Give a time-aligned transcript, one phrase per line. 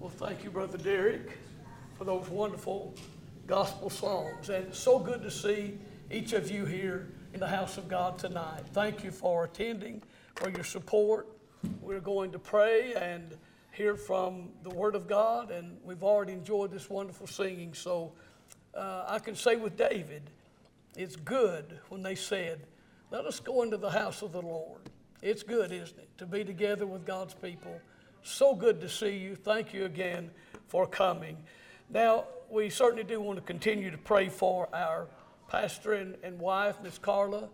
[0.00, 1.36] Well, thank you, Brother Derek,
[1.98, 2.94] for those wonderful
[3.46, 4.48] gospel songs.
[4.48, 5.76] And it's so good to see
[6.10, 8.62] each of you here in the house of God tonight.
[8.72, 10.02] Thank you for attending,
[10.36, 11.28] for your support.
[11.82, 13.36] We're going to pray and
[13.72, 17.74] hear from the Word of God, and we've already enjoyed this wonderful singing.
[17.74, 18.10] So
[18.74, 20.30] uh, I can say with David,
[20.96, 22.62] it's good when they said,
[23.10, 24.80] Let us go into the house of the Lord.
[25.20, 27.78] It's good, isn't it, to be together with God's people
[28.22, 29.34] so good to see you.
[29.34, 30.30] Thank you again
[30.68, 31.36] for coming.
[31.88, 35.06] Now, we certainly do want to continue to pray for our
[35.48, 37.48] pastor and, and wife, Miss Carla,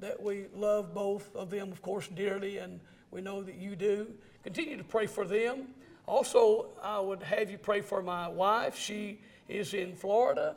[0.00, 2.80] that we love both of them, of course, dearly, and
[3.10, 4.08] we know that you do.
[4.42, 5.68] Continue to pray for them.
[6.06, 8.76] Also, I would have you pray for my wife.
[8.76, 10.56] She is in Florida.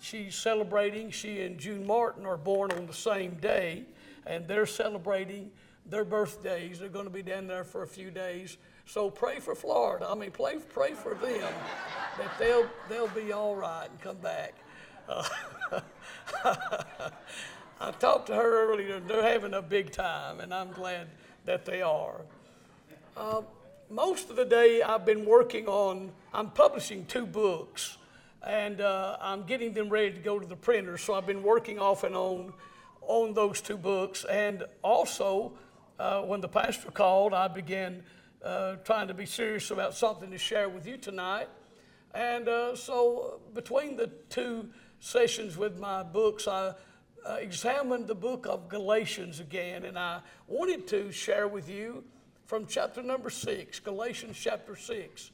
[0.00, 1.10] She's celebrating.
[1.10, 3.84] She and June Martin are born on the same day,
[4.26, 5.50] and they're celebrating
[5.84, 6.78] their birthdays.
[6.78, 8.56] They're going to be down there for a few days.
[8.86, 10.06] So pray for Florida.
[10.08, 11.52] I mean, pray, pray for them
[12.18, 14.54] that they'll, they'll be all right and come back.
[15.08, 15.28] Uh,
[17.80, 19.00] I talked to her earlier.
[19.00, 21.08] They're having a big time, and I'm glad
[21.44, 22.20] that they are.
[23.16, 23.42] Uh,
[23.90, 27.98] most of the day, I've been working on, I'm publishing two books,
[28.46, 30.96] and uh, I'm getting them ready to go to the printer.
[30.96, 32.52] So I've been working off and on
[33.02, 34.24] on those two books.
[34.24, 35.52] And also,
[35.98, 38.02] uh, when the pastor called, I began
[38.44, 41.48] uh, trying to be serious about something to share with you tonight.
[42.14, 44.68] And uh, so, between the two
[45.00, 46.72] sessions with my books, I
[47.28, 52.04] uh, examined the book of Galatians again, and I wanted to share with you
[52.46, 55.30] from chapter number six, Galatians chapter six.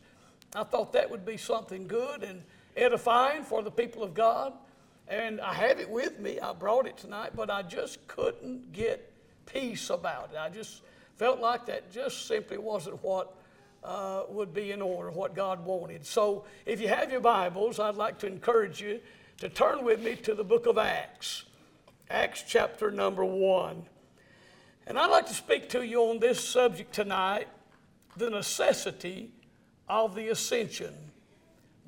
[0.55, 2.43] I thought that would be something good and
[2.77, 4.53] edifying for the people of God.
[5.09, 6.41] And I have it with me.
[6.41, 9.13] I brought it tonight, but I just couldn't get
[9.47, 10.39] peace about it.
[10.39, 10.83] I just
[11.17, 13.35] felt like that just simply wasn't what
[13.85, 16.07] uh, would be in order, what God wanted.
[16.07, 19.01] So if you have your Bibles, I'd like to encourage you
[19.39, 21.45] to turn with me to the book of Acts,
[22.09, 23.85] Acts chapter number one.
[24.87, 27.49] And I'd like to speak to you on this subject tonight
[28.17, 29.31] the necessity
[29.89, 30.95] of the ascension.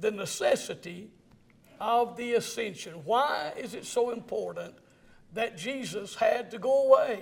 [0.01, 1.11] The necessity
[1.81, 2.95] of the ascension.
[3.05, 4.75] Why is it so important
[5.35, 7.21] that Jesus had to go away?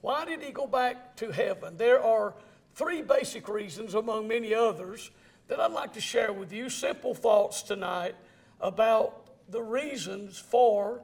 [0.00, 1.76] Why did he go back to heaven?
[1.76, 2.34] There are
[2.74, 5.10] three basic reasons, among many others,
[5.48, 6.70] that I'd like to share with you.
[6.70, 8.14] Simple thoughts tonight
[8.60, 11.02] about the reasons for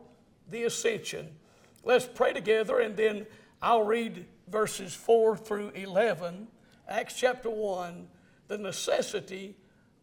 [0.51, 1.31] the ascension.
[1.83, 3.27] Let's pray together and then
[3.61, 6.49] I'll read verses 4 through 11,
[6.89, 8.07] Acts chapter 1,
[8.49, 9.57] the necessity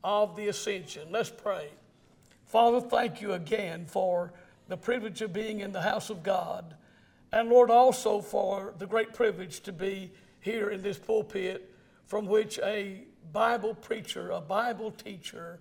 [0.03, 1.09] of the ascension.
[1.12, 1.69] Let's pray.
[2.46, 4.34] Father, thank you again for
[4.68, 6.75] the privilege of being in the house of God.
[7.34, 10.12] And Lord, also for the great privilege to be
[10.42, 11.74] here in this pulpit
[12.06, 15.59] from which a Bible preacher, a Bible teacher,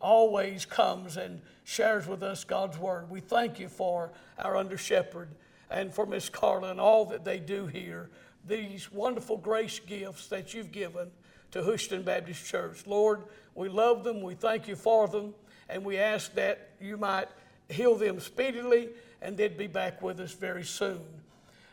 [0.00, 3.10] always comes and shares with us God's Word.
[3.10, 5.28] We thank you for our under shepherd
[5.70, 8.10] and for Miss Carla and all that they do here,
[8.46, 11.10] these wonderful grace gifts that you've given
[11.50, 12.86] to Houston Baptist Church.
[12.86, 13.24] Lord,
[13.56, 15.34] we love them, we thank you for them,
[15.68, 17.28] and we ask that you might
[17.68, 18.90] heal them speedily
[19.22, 21.04] and they'd be back with us very soon.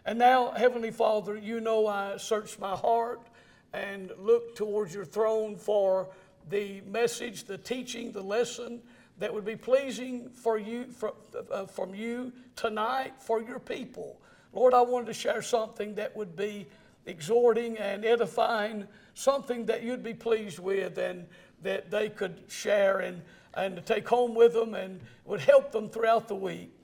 [0.06, 3.22] And now, Heavenly Father, you know I search my heart
[3.74, 6.10] and look towards your throne for
[6.50, 8.82] the message, the teaching, the lesson
[9.18, 11.14] that would be pleasing for you from,
[11.52, 14.20] uh, from you tonight for your people.
[14.54, 16.68] Lord, I wanted to share something that would be
[17.06, 21.26] exhorting and edifying, something that you'd be pleased with and
[21.64, 23.22] that they could share and,
[23.54, 26.75] and take home with them and would help them throughout the week.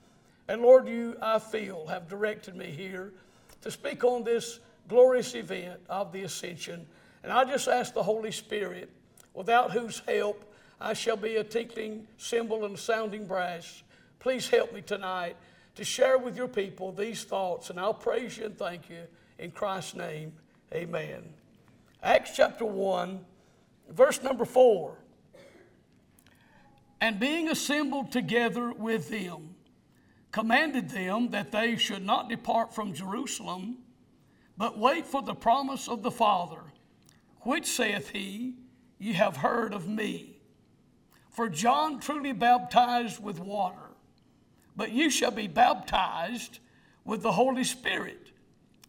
[0.52, 3.14] And Lord, you, I feel, have directed me here
[3.62, 6.84] to speak on this glorious event of the ascension.
[7.22, 8.90] And I just ask the Holy Spirit,
[9.32, 10.44] without whose help
[10.78, 13.82] I shall be a tinkling cymbal and sounding brass,
[14.18, 15.36] please help me tonight
[15.76, 17.70] to share with your people these thoughts.
[17.70, 19.04] And I'll praise you and thank you
[19.38, 20.34] in Christ's name.
[20.74, 21.32] Amen.
[22.02, 23.24] Acts chapter 1,
[23.88, 24.98] verse number 4.
[27.00, 29.51] And being assembled together with them,
[30.32, 33.78] commanded them that they should not depart from Jerusalem,
[34.56, 36.62] but wait for the promise of the Father,
[37.42, 38.54] which saith he,
[38.98, 40.40] Ye have heard of me.
[41.30, 43.90] For John truly baptized with water,
[44.76, 46.58] but you shall be baptized
[47.04, 48.22] with the Holy Spirit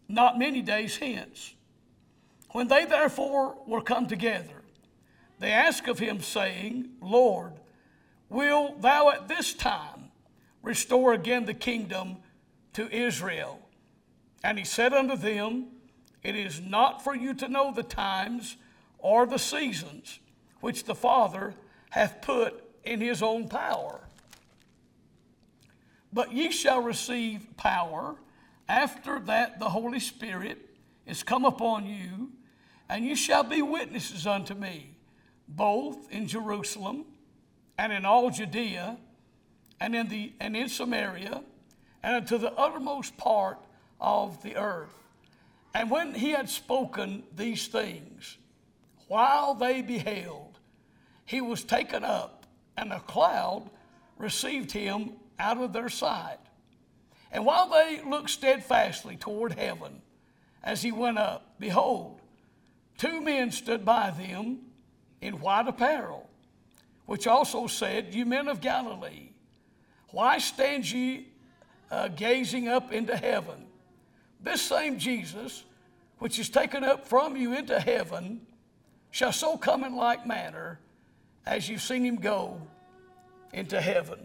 [0.08, 1.56] not many days hence.
[2.52, 4.62] When they therefore were come together,
[5.40, 7.54] they asked of him, saying, Lord,
[8.30, 10.03] will thou at this time
[10.64, 12.18] restore again the kingdom
[12.74, 13.60] to Israel.
[14.44, 15.68] And he said unto them,
[16.24, 18.58] It is not for you to know the times
[18.98, 20.20] or the seasons
[20.62, 21.54] which the Father
[21.92, 24.00] hath put in his own power.
[26.12, 28.16] But ye shall receive power
[28.70, 30.70] after that the Holy Spirit
[31.06, 32.32] is come upon you,
[32.88, 34.96] and you shall be witnesses unto me,
[35.48, 37.06] both in Jerusalem
[37.78, 38.98] and in all Judea
[39.80, 41.44] and in, the, and in Samaria
[42.04, 43.60] and unto the uttermost part
[44.00, 44.94] of the earth.
[45.74, 48.38] And when he had spoken these things,
[49.08, 50.60] while they beheld,
[51.26, 52.46] he was taken up,
[52.78, 53.70] and a cloud
[54.18, 56.38] received him out of their sight.
[57.32, 60.02] And while they looked steadfastly toward heaven
[60.64, 62.22] as he went up, behold,
[62.98, 64.60] two men stood by them
[65.22, 66.30] in white apparel,
[67.06, 69.33] which also said, You men of Galilee,
[70.14, 71.26] why stand ye
[71.90, 73.66] uh, gazing up into heaven?
[74.40, 75.64] This same Jesus,
[76.20, 78.46] which is taken up from you into heaven,
[79.10, 80.80] shall so come in like manner
[81.48, 82.62] as you've seen him go
[83.54, 84.20] into heaven.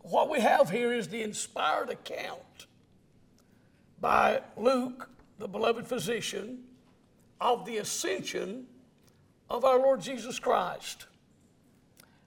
[0.00, 2.66] What we have here is the inspired account
[4.00, 6.60] by Luke, the beloved physician,
[7.42, 8.66] of the ascension
[9.50, 11.06] of our Lord Jesus Christ.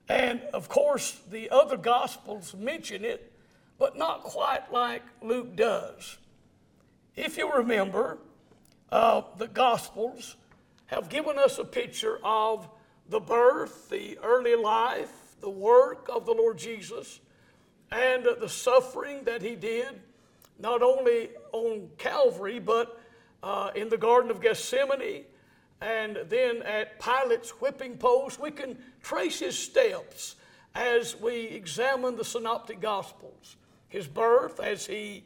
[0.10, 3.32] And of course, the other Gospels mention it,
[3.78, 6.18] but not quite like Luke does.
[7.16, 8.18] If you remember,
[8.92, 10.36] uh, the Gospels
[10.88, 12.68] have given us a picture of
[13.08, 15.12] the birth, the early life,
[15.42, 17.20] the work of the Lord Jesus,
[17.92, 20.02] and uh, the suffering that he did,
[20.58, 23.00] not only on Calvary, but
[23.44, 25.26] uh, in the Garden of Gethsemane
[25.82, 30.36] and then at Pilate's whipping post, we can trace his steps
[30.76, 33.56] as we examine the Synoptic Gospels.
[33.88, 35.24] His birth, as he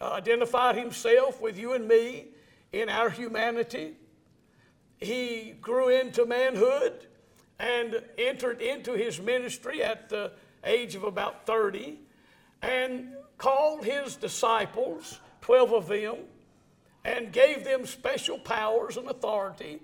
[0.00, 2.26] uh, identified himself with you and me
[2.72, 3.94] in our humanity.
[4.98, 7.06] He grew into manhood
[7.58, 10.32] and entered into his ministry at the
[10.64, 11.98] age of about 30
[12.62, 16.16] and called his disciples, 12 of them,
[17.06, 19.78] and gave them special powers and authority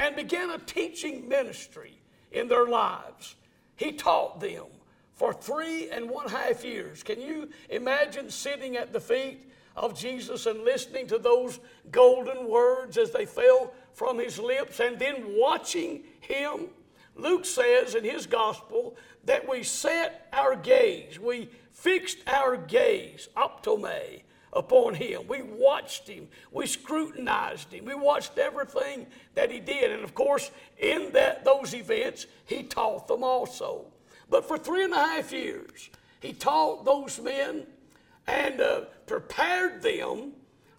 [0.00, 1.96] and began a teaching ministry
[2.32, 3.36] in their lives.
[3.76, 4.66] He taught them
[5.14, 7.04] for three and one half years.
[7.04, 11.60] Can you imagine sitting at the feet of Jesus and listening to those
[11.92, 16.66] golden words as they fell from his lips and then watching him?
[17.14, 24.22] Luke says in his gospel that we set our gaze, we fixed our gaze, optome,
[24.52, 25.26] upon him.
[25.28, 26.28] We watched him.
[26.50, 27.84] We scrutinized him.
[27.84, 29.92] We watched everything that he did.
[29.92, 33.86] And of course, in that, those events, he taught them also.
[34.28, 37.66] But for three and a half years, he taught those men
[38.26, 40.32] and uh, prepared them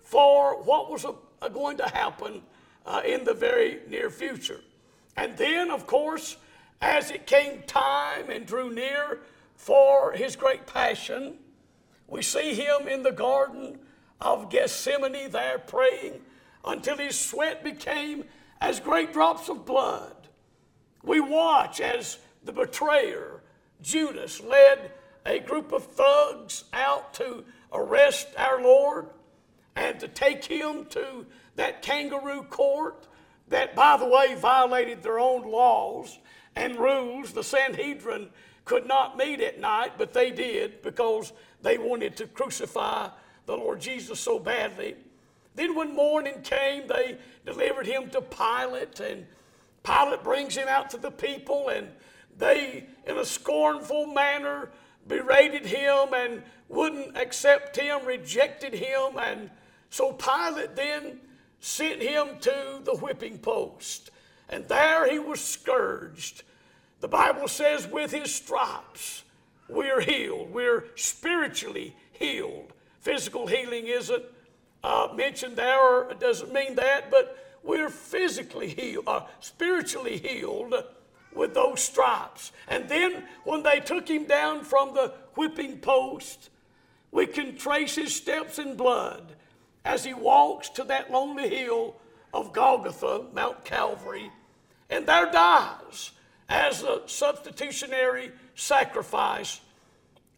[0.03, 2.41] for what was a going to happen
[2.85, 4.61] uh, in the very near future.
[5.17, 6.37] And then, of course,
[6.81, 9.19] as it came time and drew near
[9.55, 11.37] for his great passion,
[12.11, 13.79] we see him in the Garden
[14.19, 16.19] of Gethsemane there praying
[16.65, 18.25] until his sweat became
[18.59, 20.15] as great drops of blood.
[21.03, 23.41] We watch as the betrayer,
[23.81, 24.91] Judas, led
[25.25, 29.07] a group of thugs out to arrest our Lord
[29.77, 31.25] and to take him to
[31.55, 33.07] that kangaroo court
[33.47, 36.19] that, by the way, violated their own laws
[36.57, 37.31] and rules.
[37.31, 38.29] The Sanhedrin
[38.65, 43.09] could not meet at night, but they did because they wanted to crucify
[43.45, 44.95] the Lord Jesus so badly.
[45.55, 49.25] Then, when morning came, they delivered him to Pilate, and
[49.83, 51.89] Pilate brings him out to the people, and
[52.37, 54.69] they, in a scornful manner,
[55.07, 59.17] berated him and wouldn't accept him, rejected him.
[59.19, 59.49] And
[59.89, 61.19] so Pilate then
[61.59, 64.11] sent him to the whipping post,
[64.49, 66.43] and there he was scourged.
[67.01, 69.23] The Bible says, with his stripes
[69.71, 70.51] we're healed.
[70.51, 72.73] We're spiritually healed.
[72.99, 74.23] Physical healing isn't
[74.83, 80.73] uh, mentioned there, it doesn't mean that, but we're physically healed, uh, spiritually healed
[81.33, 82.51] with those stripes.
[82.67, 86.49] And then when they took him down from the whipping post,
[87.11, 89.35] we can trace his steps in blood
[89.85, 91.95] as he walks to that lonely hill
[92.33, 94.31] of Golgotha, Mount Calvary,
[94.89, 96.11] and there dies
[96.51, 99.61] as a substitutionary sacrifice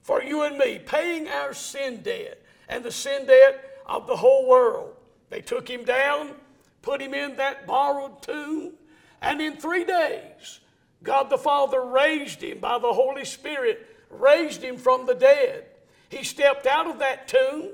[0.04, 2.40] for you and me, paying our sin debt
[2.70, 4.94] and the sin debt of the whole world.
[5.30, 6.36] They took him down,
[6.84, 8.74] put him in that borrowed tomb,
[9.22, 10.60] and in three days,
[11.02, 15.66] God the Father raised him by the Holy Spirit, raised him from the dead.
[16.10, 17.72] He stepped out of that tomb,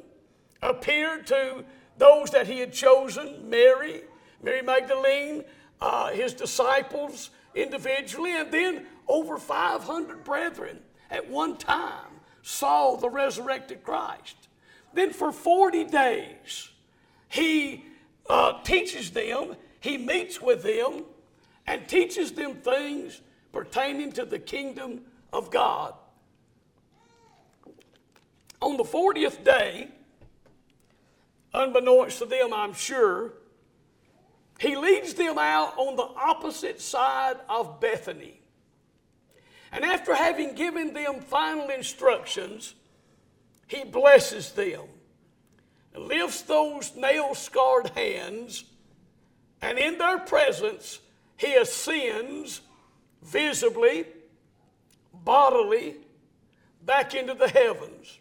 [0.61, 1.65] appeared to
[1.97, 4.03] those that he had chosen, Mary
[4.41, 5.43] Mary Magdalene,
[5.81, 10.79] uh, his disciples individually, and then over 500 brethren
[11.09, 14.47] at one time saw the resurrected Christ.
[14.93, 16.69] Then for 40 days,
[17.27, 17.85] he
[18.29, 21.03] uh, teaches them, he meets with them,
[21.67, 25.01] and teaches them things pertaining to the kingdom
[25.31, 25.93] of God.
[28.61, 29.89] On the 40th day,
[31.53, 33.33] unbeknownst to them, I'm sure,
[34.59, 38.41] he leads them out on the opposite side of Bethany.
[39.71, 42.75] And after having given them final instructions,
[43.67, 44.81] he blesses them
[45.99, 48.63] lifts those nail scarred hands,
[49.61, 50.99] and in their presence,
[51.37, 52.61] he ascends
[53.21, 54.05] visibly,
[55.13, 55.95] bodily,
[56.85, 58.19] back into the heavens.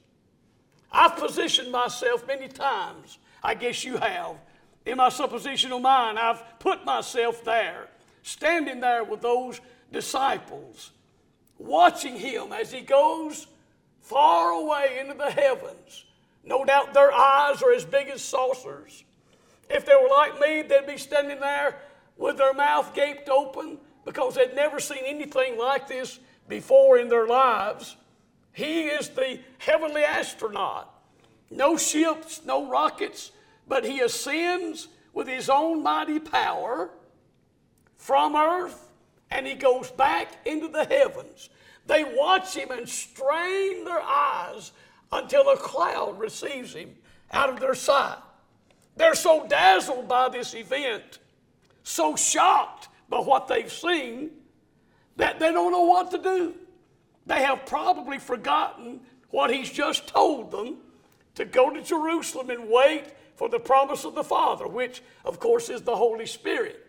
[0.91, 4.37] I've positioned myself many times, I guess you have,
[4.89, 6.19] in my suppositional mind.
[6.19, 7.89] I've put myself there,
[8.23, 9.61] standing there with those
[9.93, 10.93] disciples,
[11.59, 13.47] watching him as he goes
[14.01, 16.07] far away into the heavens.
[16.43, 19.05] No doubt their eyes are as big as saucers.
[19.69, 21.77] If they were like me, they'd be standing there
[22.17, 26.19] with their mouth gaped open because they'd never seen anything like this
[26.49, 27.97] before in their lives.
[28.53, 30.95] He is the heavenly astronaut.
[31.51, 33.33] No ships, no rockets,
[33.69, 36.91] but he ascends with his own mighty power
[37.97, 38.91] from earth
[39.31, 41.51] and he goes back into the heavens.
[41.87, 44.73] They watch him and strain their eyes
[45.13, 46.95] until a cloud receives him
[47.33, 48.19] out of their sight.
[48.97, 51.19] They're so dazzled by this event,
[51.83, 54.31] so shocked by what they've seen,
[55.17, 56.55] that they don't know what to do.
[57.27, 60.79] They have probably forgotten what he's just told them
[61.35, 63.05] to go to Jerusalem and wait
[63.39, 66.85] for the promise of the Father, which, of course, is the Holy Spirit.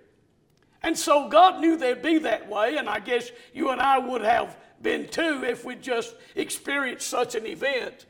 [0.81, 4.21] And so God knew they'd be that way, and I guess you and I would
[4.21, 8.05] have been too if we'd just experienced such an event.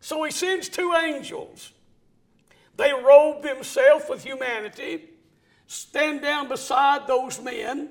[0.00, 1.72] So he sends two angels.
[2.76, 5.10] They robe themselves with humanity,
[5.66, 7.90] stand down beside those men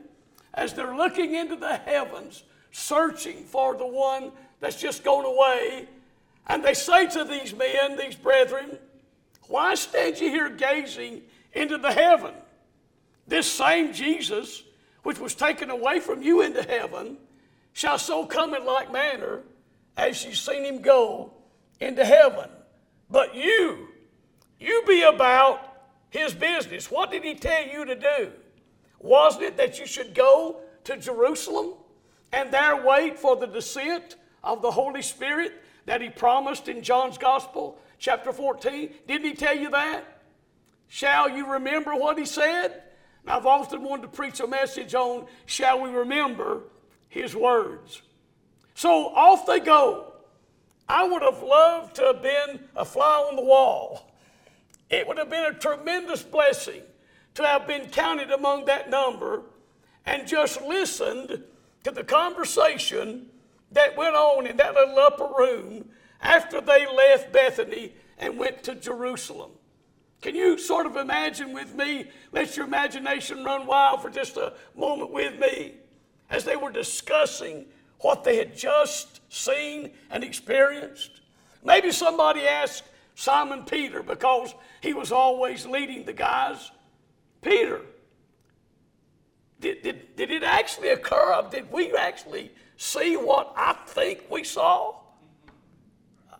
[0.53, 5.87] as they're looking into the heavens searching for the one that's just gone away.
[6.47, 8.77] And they say to these men, these brethren,
[9.49, 12.35] Why stand you here gazing into the heaven?
[13.27, 14.61] This same Jesus,
[15.01, 17.17] which was taken away from you into heaven,
[17.73, 19.41] shall so come in like manner
[19.97, 21.33] as you've seen him go
[21.79, 22.47] into heaven.
[23.09, 23.87] But you,
[24.59, 26.91] you be about his business.
[26.91, 28.31] What did he tell you to do?
[28.99, 31.73] Wasn't it that you should go to Jerusalem
[32.31, 35.53] and there wait for the descent of the Holy Spirit
[35.87, 38.89] that he promised in John's Gospel, chapter 14.
[39.07, 40.21] Didn't he tell you that?
[40.87, 42.81] Shall you remember what he said?
[43.21, 46.63] And I've often wanted to preach a message on shall we remember
[47.09, 48.01] his words.
[48.73, 50.13] So off they go.
[50.87, 54.11] I would have loved to have been a fly on the wall.
[54.89, 56.81] It would have been a tremendous blessing
[57.35, 59.43] to have been counted among that number
[60.05, 61.43] and just listened
[61.83, 63.27] to the conversation
[63.71, 65.89] that went on in that little upper room
[66.21, 69.51] after they left Bethany and went to Jerusalem.
[70.21, 72.09] Can you sort of imagine with me?
[72.31, 75.75] Let your imagination run wild for just a moment with me
[76.29, 77.65] as they were discussing
[77.99, 81.21] what they had just seen and experienced.
[81.63, 82.83] Maybe somebody asked
[83.15, 86.71] Simon Peter because he was always leading the guys.
[87.41, 87.81] Peter,
[89.59, 91.45] did, did, did it actually occur?
[91.51, 94.98] Did we actually see what I think we saw?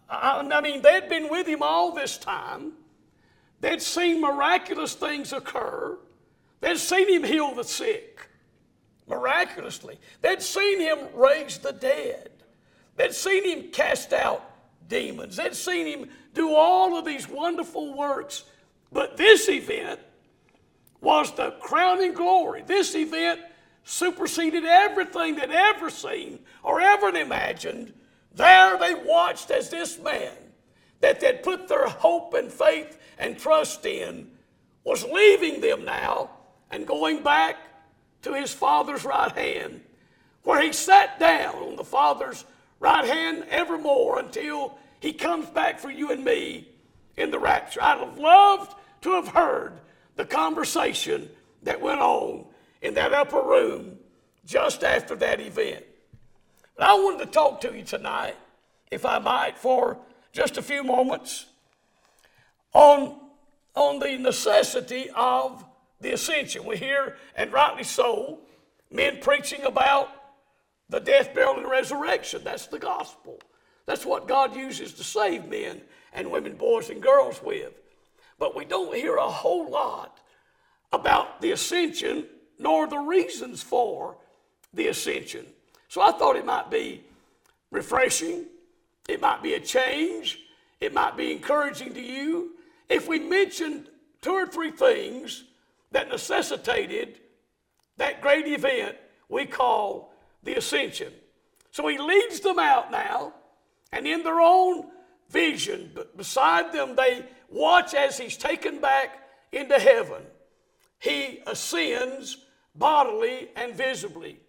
[0.10, 2.74] I, I mean, they'd been with him all this time.
[3.62, 5.98] They'd seen miraculous things occur.
[6.62, 8.28] They'd seen him heal the sick
[9.08, 10.00] miraculously.
[10.22, 12.30] They'd seen him raise the dead.
[12.96, 14.44] They'd seen him cast out
[14.88, 15.38] demons.
[15.38, 18.44] They'd seen him do all of these wonderful works.
[18.92, 20.00] But this event
[21.02, 22.64] was the crowning glory.
[22.66, 23.42] This event
[23.84, 27.94] superseded everything they'd ever seen or ever imagined.
[28.34, 30.34] There they watched as this man
[31.02, 34.32] that they'd put their hope and faith and trust in
[34.84, 36.30] was leaving them now
[36.72, 37.58] and going back
[38.22, 39.82] to his father's right hand,
[40.44, 42.46] where he sat down on the father's
[42.80, 46.68] right hand evermore until he comes back for you and me
[47.18, 47.82] in the rapture.
[47.82, 49.74] I'd have loved to have heard
[50.16, 51.30] the conversation
[51.64, 52.46] that went on
[52.82, 53.98] in that upper room
[54.46, 55.86] just after that event.
[56.80, 58.38] But I wanted to talk to you tonight,
[58.90, 59.98] if I might, for
[60.32, 61.48] just a few moments
[62.72, 63.20] on,
[63.76, 65.66] on the necessity of
[66.00, 66.64] the ascension.
[66.64, 68.40] We hear, and rightly so,
[68.90, 70.10] men preaching about
[70.88, 72.46] the death, burial, and resurrection.
[72.46, 73.42] That's the gospel.
[73.86, 75.82] That's what God uses to save men
[76.14, 77.74] and women, boys and girls with.
[78.40, 80.22] But we don't hear a whole lot
[80.94, 82.26] about the ascension
[82.58, 84.16] nor the reasons for
[84.74, 85.46] the ascension.
[85.90, 87.04] So I thought it might be
[87.72, 88.46] refreshing,
[89.08, 90.40] it might be a change,
[90.80, 92.52] it might be encouraging to you
[92.88, 93.90] if we mentioned
[94.22, 95.44] two or three things
[95.92, 97.20] that necessitated
[97.98, 98.96] that great event
[99.30, 101.12] we call the ascension.
[101.72, 103.34] So he leads them out now,
[103.92, 104.86] and in their own
[105.30, 109.20] vision, beside them, they watch as he's taken back
[109.52, 110.22] into heaven.
[111.00, 112.38] He ascends
[112.76, 114.40] bodily and visibly.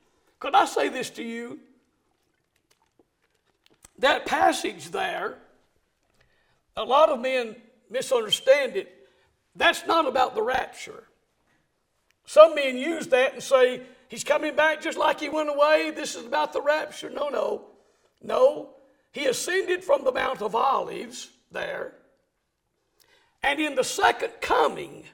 [0.41, 1.61] Could I say this to you?
[3.99, 5.37] That passage there,
[6.77, 7.57] a lot of men
[7.91, 9.07] misunderstand it.
[9.55, 11.05] That's not about the rapture.
[12.25, 15.93] Some men use that and say, He's coming back just like He went away.
[15.95, 17.11] This is about the rapture.
[17.11, 17.67] No, no.
[18.23, 18.71] No.
[19.13, 21.95] He ascended from the Mount of Olives there.
[23.43, 25.05] And in the second coming,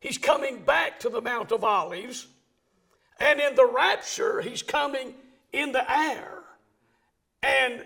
[0.00, 2.26] He's coming back to the Mount of Olives.
[3.20, 5.14] And in the rapture, He's coming
[5.52, 6.38] in the air.
[7.42, 7.84] And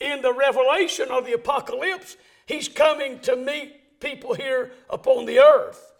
[0.00, 2.16] in the revelation of the apocalypse,
[2.46, 5.92] He's coming to meet people here upon the earth.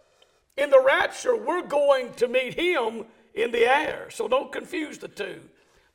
[0.56, 3.04] In the rapture, we're going to meet him
[3.34, 4.08] in the air.
[4.10, 5.40] So don't confuse the two.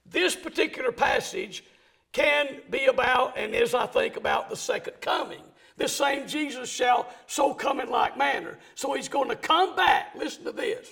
[0.06, 1.64] This particular passage
[2.12, 5.42] can be about, and is, I think, about the second coming.
[5.76, 8.60] This same Jesus shall so come in like manner.
[8.76, 10.14] So he's going to come back.
[10.16, 10.90] Listen to this.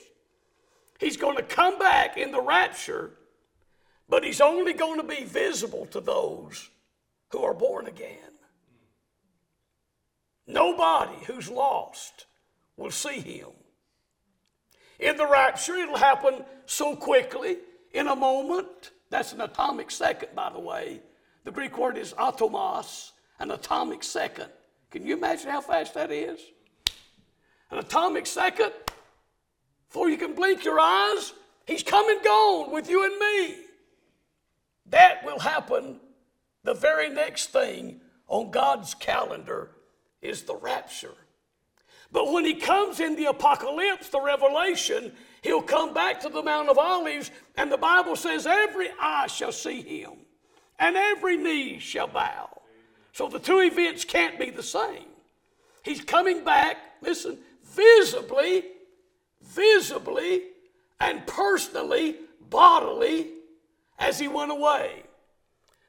[1.02, 3.14] He's going to come back in the rapture,
[4.08, 6.70] but he's only going to be visible to those
[7.30, 8.18] who are born again.
[10.46, 12.28] Nobody who's lost
[12.78, 13.48] will see him.
[15.00, 17.58] In the rapture, it'll happen so quickly,
[17.94, 18.92] in a moment.
[19.10, 21.02] That's an atomic second, by the way.
[21.46, 24.52] The Greek word is atomos, an atomic second.
[24.92, 26.40] Can you imagine how fast that is?
[27.72, 28.72] An atomic second,
[29.92, 31.34] before you can blink your eyes,
[31.68, 33.58] he's come and gone with you and me.
[34.86, 36.00] That will happen.
[36.64, 38.00] The very next thing
[38.30, 39.72] on God's calendar
[40.22, 41.16] is the rapture.
[42.10, 46.70] But when he comes in the apocalypse, the revelation, he'll come back to the Mount
[46.70, 50.14] of Olives, and the Bible says, Every eye shall see him,
[50.80, 52.62] and every knee shall bow.
[53.12, 55.10] So the two events can't be the same.
[55.84, 58.64] He's coming back, listen, visibly,
[59.52, 60.44] visibly,
[61.00, 62.16] and personally,
[62.50, 63.28] bodily,
[64.00, 65.04] as he went away.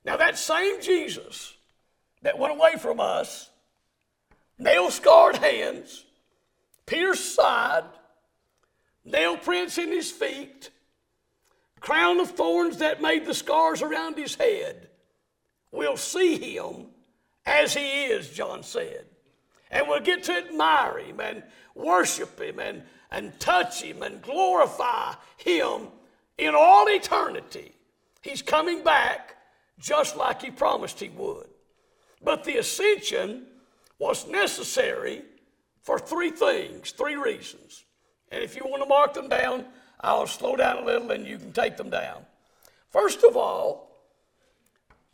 [0.05, 1.55] Now, that same Jesus
[2.22, 3.51] that went away from us,
[4.59, 6.05] nail scarred hands,
[6.87, 7.85] pierced side,
[9.05, 10.70] nail prints in his feet,
[11.81, 14.88] crown of thorns that made the scars around his head.
[15.70, 16.87] We'll see him
[17.46, 19.07] as he is, John said.
[19.70, 21.42] And we'll get to admire him and
[21.75, 25.88] worship him and, and touch him and glorify him
[26.38, 27.72] in all eternity.
[28.22, 29.37] He's coming back
[29.79, 31.46] just like he promised he would.
[32.25, 33.46] But the ascension
[33.98, 35.22] was necessary
[35.83, 37.85] for three things, three reasons.
[38.31, 39.66] And if you want to mark them down,
[40.01, 42.25] I'll slow down a little and you can take them down.
[42.90, 43.90] First of all,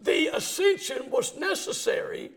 [0.00, 2.30] the ascension was necessary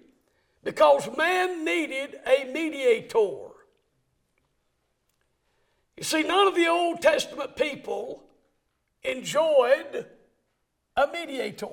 [0.63, 3.50] because man needed a mediator.
[6.01, 8.23] You see, none of the Old Testament people
[9.03, 10.07] enjoyed
[10.97, 11.67] a mediator.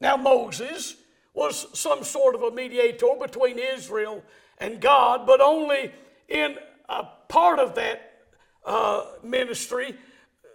[0.00, 0.96] Now, Moses
[1.32, 4.24] was some sort of a mediator between Israel
[4.58, 5.92] and God, but only
[6.28, 6.56] in
[6.88, 8.24] a part of that
[8.64, 9.94] uh, ministry.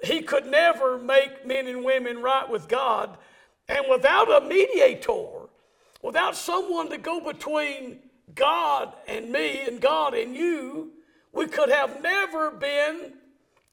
[0.04, 3.18] He could never make men and women right with God.
[3.70, 5.48] And without a mediator,
[6.02, 8.00] without someone to go between
[8.36, 10.92] God and me and God and you,
[11.34, 13.14] we could have never been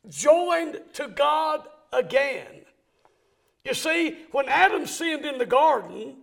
[0.08, 2.64] joined to God again.
[3.64, 6.16] You see, when Adam sinned in the garden,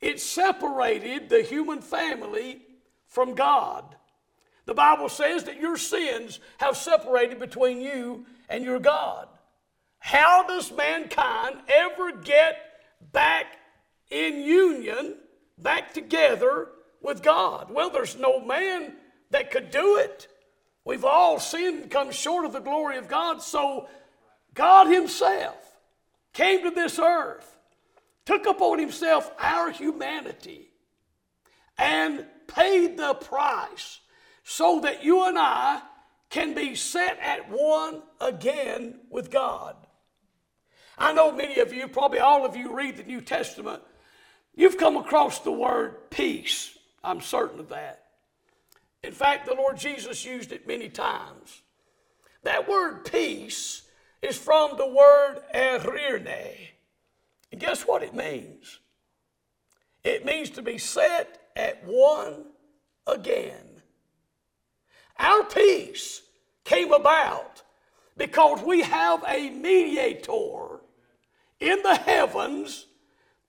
[0.00, 2.62] it separated the human family
[3.06, 3.96] from God.
[4.66, 9.28] The Bible says that your sins have separated between you and your God.
[9.98, 12.56] How does mankind ever get
[13.12, 13.46] back
[14.10, 15.16] in union,
[15.58, 16.68] back together
[17.00, 17.70] with God?
[17.70, 18.94] Well, there's no man
[19.30, 20.28] that could do it.
[20.84, 23.88] We've all sinned and come short of the glory of God, so
[24.52, 25.56] God Himself
[26.32, 27.56] came to this earth,
[28.26, 30.70] took upon Himself our humanity,
[31.78, 34.00] and paid the price
[34.42, 35.80] so that you and I
[36.28, 39.76] can be set at one again with God.
[40.98, 43.82] I know many of you, probably all of you, read the New Testament.
[44.54, 46.76] You've come across the word peace.
[47.02, 48.03] I'm certain of that.
[49.04, 51.60] In fact, the Lord Jesus used it many times.
[52.42, 53.82] That word peace
[54.22, 56.70] is from the word eirene.
[57.52, 58.80] And guess what it means?
[60.02, 62.46] It means to be set at one
[63.06, 63.82] again.
[65.18, 66.22] Our peace
[66.64, 67.62] came about
[68.16, 70.80] because we have a mediator
[71.60, 72.86] in the heavens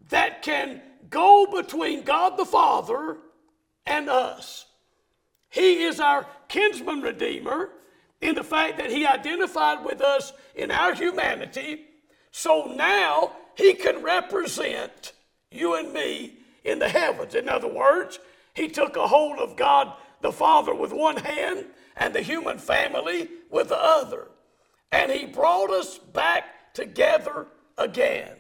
[0.10, 3.18] that can go between God the Father
[3.86, 4.66] and us.
[5.56, 7.70] He is our kinsman redeemer
[8.20, 11.86] in the fact that he identified with us in our humanity.
[12.30, 15.14] So now he can represent
[15.50, 16.34] you and me
[16.66, 17.36] in the heavens.
[17.36, 18.20] In other words,
[18.54, 23.30] he took a hold of God the Father with one hand and the human family
[23.50, 24.28] with the other.
[24.92, 28.36] And he brought us back together again.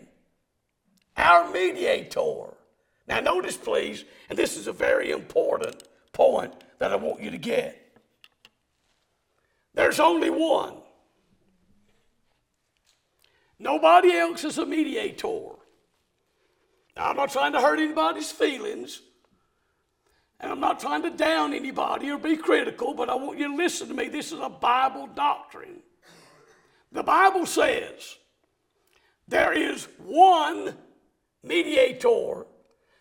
[1.15, 2.55] Our mediator.
[3.07, 5.81] Now, notice, please, and this is a very important
[6.15, 7.99] point that I want you to get.
[9.75, 10.77] There's only one.
[13.59, 15.51] Nobody else is a mediator.
[16.95, 19.01] Now, I'm not trying to hurt anybody's feelings,
[20.39, 23.55] and I'm not trying to down anybody or be critical, but I want you to
[23.55, 24.07] listen to me.
[24.07, 25.81] This is a Bible doctrine.
[26.91, 28.15] The Bible says
[29.27, 30.75] there is one
[31.43, 32.45] mediator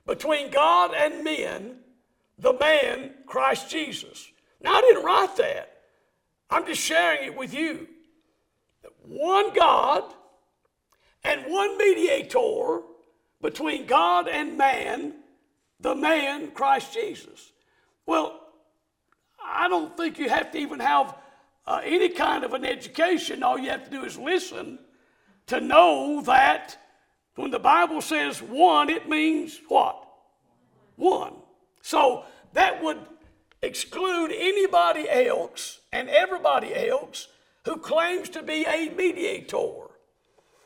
[0.07, 1.77] between God and men,
[2.38, 4.31] the man Christ Jesus.
[4.61, 5.83] Now, I didn't write that.
[6.51, 7.88] I'm just sharing it with you.
[9.07, 10.05] One God
[11.23, 12.81] and one mediator
[13.40, 15.14] between God and man,
[15.81, 17.53] the man, Christ Jesus.
[18.07, 18.40] Well,
[19.44, 21.14] I don't think you have to even have
[21.66, 23.42] uh, any kind of an education.
[23.42, 24.79] All you have to do is listen
[25.47, 26.79] to know that
[27.35, 30.07] when the Bible says one, it means what?
[30.97, 31.35] One.
[31.85, 32.97] So that would
[33.61, 37.29] exclude anybody else and everybody else
[37.66, 39.90] who claims to be a mediator.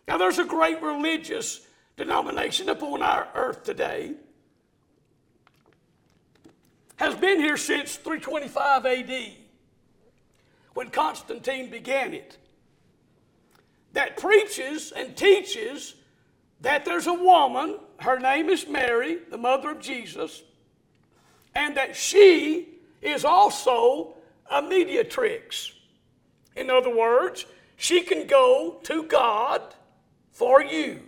[0.07, 4.15] Now, there's a great religious denomination upon our earth today,
[6.97, 9.33] has been here since 325 AD,
[10.75, 12.37] when Constantine began it,
[13.93, 15.97] that preaches and teaches
[16.61, 20.45] that there's a woman, her name is Mary, the mother of Jesus,
[21.59, 22.69] and that she
[23.03, 24.15] is also
[24.49, 25.73] a mediatrix.
[26.55, 29.75] In other words, she can go to God
[30.31, 31.01] for you.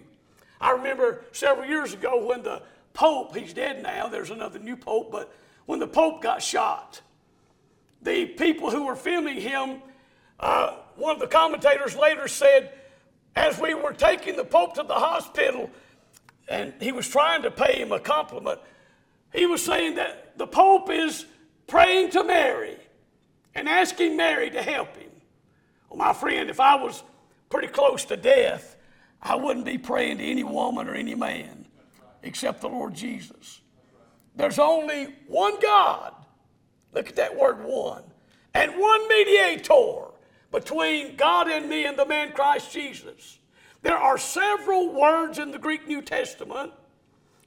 [0.60, 2.62] I remember several years ago when the
[2.94, 5.32] Pope, he's dead now, there's another new Pope, but
[5.66, 7.00] when the Pope got shot,
[8.02, 9.80] the people who were filming him,
[10.40, 12.72] uh, one of the commentators later said,
[13.36, 15.70] as we were taking the Pope to the hospital,
[16.48, 18.58] and he was trying to pay him a compliment,
[19.32, 21.26] he was saying that the Pope is
[21.66, 22.78] praying to Mary
[23.54, 25.10] and asking Mary to help him.
[25.90, 27.02] Well, my friend, if I was
[27.50, 28.76] pretty close to death,
[29.20, 31.66] I wouldn't be praying to any woman or any man
[32.22, 33.60] except the Lord Jesus.
[34.34, 36.14] There's only one God.
[36.94, 38.04] Look at that word one.
[38.54, 40.06] And one mediator
[40.50, 43.40] between God and me and the man Christ Jesus.
[43.82, 46.72] There are several words in the Greek New Testament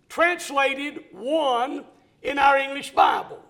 [0.09, 1.85] translated one
[2.23, 3.43] in our English Bible.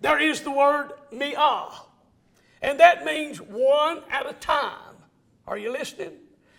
[0.00, 1.72] There is the word mi'ah,
[2.60, 4.96] and that means one at a time.
[5.46, 6.18] Are you listening?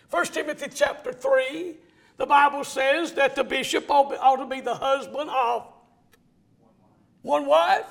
[0.10, 1.78] 1 Timothy chapter 3,
[2.18, 5.68] the Bible says that the bishop ought to be the husband of
[7.22, 7.88] one wife.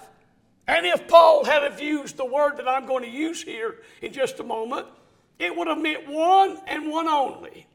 [0.68, 4.12] And if Paul had have used the word that I'm going to use here in
[4.12, 4.86] just a moment,
[5.38, 7.66] it would have meant one and one only.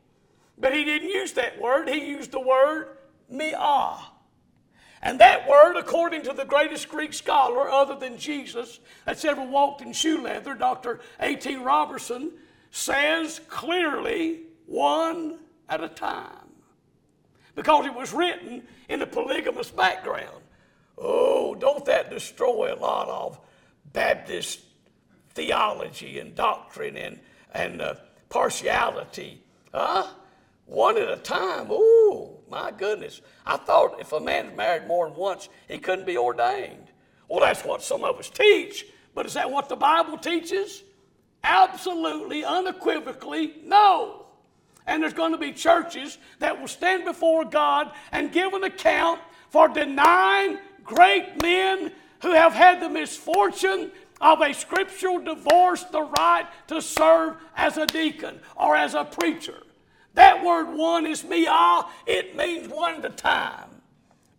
[0.58, 2.98] But he didn't use that word, he used the word
[3.30, 4.17] mi'ah.
[5.02, 9.82] And that word, according to the greatest Greek scholar other than Jesus that's ever walked
[9.82, 11.00] in shoe leather, Dr.
[11.20, 11.56] A.T.
[11.58, 12.32] Robertson,
[12.72, 16.32] says clearly one at a time.
[17.56, 20.44] Because it was written in a polygamous background.
[20.98, 23.40] Oh, don't that destroy a lot of
[23.94, 24.62] Baptist
[25.32, 27.20] theology and doctrine and,
[27.54, 27.96] and uh,
[28.30, 29.42] partiality?
[29.74, 30.08] Huh?
[30.66, 31.68] One at a time.
[31.70, 33.22] Oh, my goodness.
[33.46, 36.88] I thought if a man's married more than once, he couldn't be ordained.
[37.28, 40.84] Well, that's what some of us teach, but is that what the Bible teaches?
[41.44, 44.26] Absolutely, unequivocally, no.
[44.86, 49.20] And there's going to be churches that will stand before God and give an account
[49.50, 56.48] for denying great men who have had the misfortune of a scriptural divorce the right
[56.68, 59.62] to serve as a deacon or as a preacher.
[60.18, 63.70] That word one is miah, it means one at a time.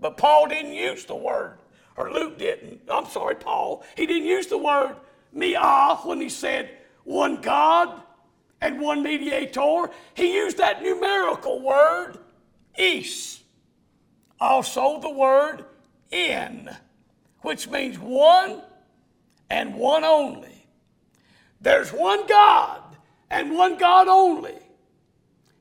[0.00, 1.58] But Paul didn't use the word,
[1.96, 2.80] or Luke didn't.
[2.90, 3.84] I'm sorry, Paul.
[3.96, 4.96] He didn't use the word
[5.32, 6.70] miah when he said
[7.04, 8.02] one God
[8.60, 9.88] and one mediator.
[10.14, 12.18] He used that numerical word,
[12.76, 13.40] is.
[14.40, 15.64] Also the word
[16.10, 16.70] in,
[17.42, 18.62] which means one
[19.48, 20.66] and one only.
[21.60, 22.82] There's one God
[23.30, 24.58] and one God only.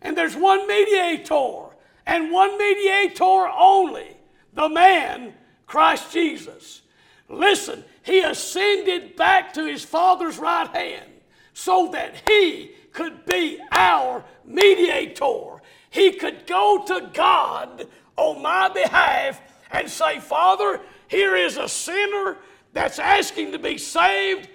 [0.02, 1.66] And there's one mediator
[2.06, 4.18] and one mediator only
[4.54, 5.34] the man,
[5.66, 6.82] Christ Jesus.
[7.30, 11.12] Listen, he ascended back to his Father's right hand
[11.54, 15.62] so that he could be our mediator.
[15.90, 22.38] He could go to God on my behalf and say, Father, here is a sinner
[22.74, 24.50] that's asking to be saved.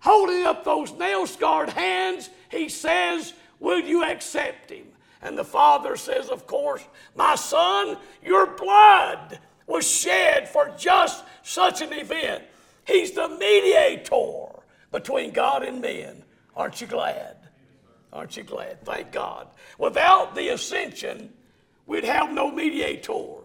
[0.00, 4.86] Holding up those nail scarred hands, he says, Will you accept him?
[5.22, 11.80] And the father says, Of course, my son, your blood was shed for just such
[11.80, 12.44] an event.
[12.86, 16.22] He's the mediator between God and men.
[16.54, 17.36] Aren't you glad?
[18.12, 18.84] Aren't you glad?
[18.84, 19.48] Thank God.
[19.78, 21.32] Without the ascension,
[21.86, 23.42] we'd have no mediator.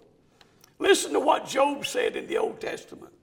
[0.80, 3.14] Listen to what Job said in the Old Testament.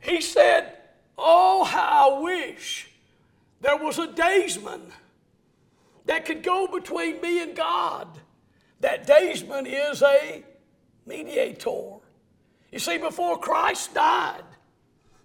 [0.00, 0.75] He said,
[1.28, 2.88] Oh, how I wish
[3.60, 4.92] there was a daysman
[6.04, 8.06] that could go between me and God.
[8.78, 10.44] That daysman is a
[11.04, 11.96] mediator.
[12.70, 14.44] You see, before Christ died,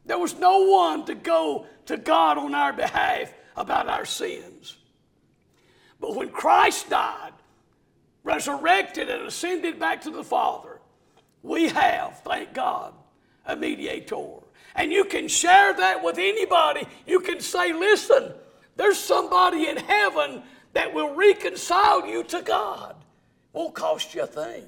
[0.03, 4.77] there was no one to go to God on our behalf about our sins.
[5.99, 7.33] But when Christ died,
[8.23, 10.81] resurrected, and ascended back to the Father,
[11.43, 12.95] we have, thank God,
[13.45, 14.40] a mediator.
[14.75, 16.87] And you can share that with anybody.
[17.05, 18.33] You can say, listen,
[18.75, 22.95] there's somebody in heaven that will reconcile you to God.
[23.53, 24.63] Won't cost you a thing.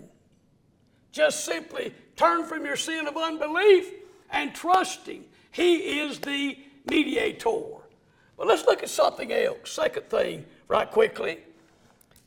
[1.12, 3.92] Just simply turn from your sin of unbelief
[4.30, 5.24] and trust Him.
[5.52, 6.58] He is the
[6.89, 7.78] mediator.
[8.38, 9.72] But let's look at something else.
[9.72, 11.39] Second thing, right quickly,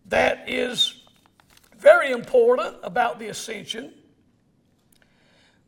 [0.09, 1.03] that is
[1.77, 3.93] very important about the ascension.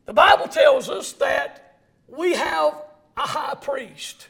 [0.05, 1.68] The Bible tells us that
[2.15, 2.73] we have
[3.17, 4.27] a high priest.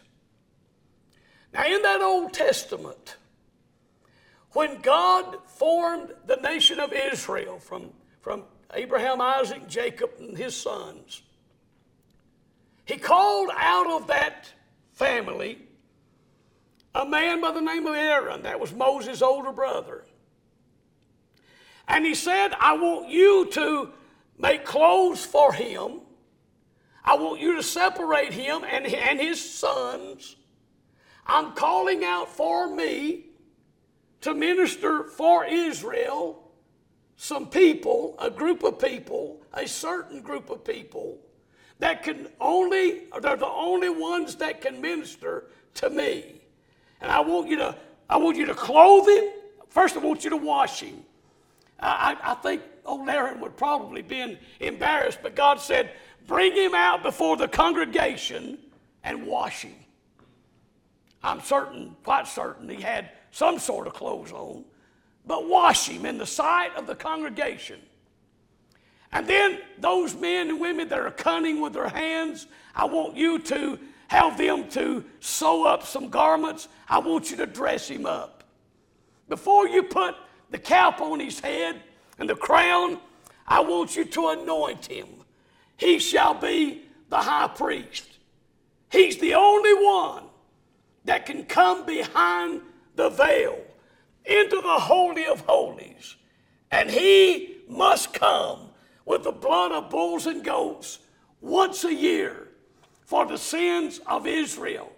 [1.53, 3.17] Now, in that Old Testament,
[4.51, 11.21] when God formed the nation of Israel from, from Abraham, Isaac, Jacob, and his sons,
[12.85, 14.51] he called out of that
[14.93, 15.59] family
[16.95, 18.43] a man by the name of Aaron.
[18.43, 20.05] That was Moses' older brother.
[21.87, 23.89] And he said, I want you to
[24.37, 26.01] make clothes for him.
[27.09, 30.35] I want you to separate him and, and his sons.
[31.25, 33.25] I'm calling out for me
[34.21, 36.51] to minister for Israel
[37.15, 41.17] some people, a group of people, a certain group of people
[41.79, 46.41] that can only, they're the only ones that can minister to me.
[47.01, 47.75] And I want you to,
[48.07, 49.31] I want you to clothe him.
[49.69, 51.03] First, I want you to wash him.
[51.79, 55.91] I, I think old Aaron would probably been embarrassed, but God said,
[56.29, 58.59] bring him out before the congregation
[59.03, 59.73] and wash him.
[61.23, 64.63] I'm certain, quite certain, he had some sort of clothes on,
[65.25, 67.79] but wash him in the sight of the congregation.
[69.11, 73.39] And then those men and women that are cunning with their hands, I want you
[73.39, 76.67] to have them to sew up some garments.
[76.87, 78.43] I want you to dress him up.
[79.27, 80.15] Before you put
[80.51, 81.81] the cap on his head
[82.19, 82.99] and the crown,
[83.47, 85.07] I want you to anoint him.
[85.79, 88.05] He shall be the high priest.
[88.91, 90.23] He's the only one
[91.05, 92.61] that can come behind
[92.95, 93.57] the veil
[94.25, 96.17] into the Holy of Holies.
[96.69, 98.71] And he must come
[99.05, 100.99] with the blood of bulls and goats
[101.39, 102.49] once a year
[103.05, 104.91] for the sins of Israel.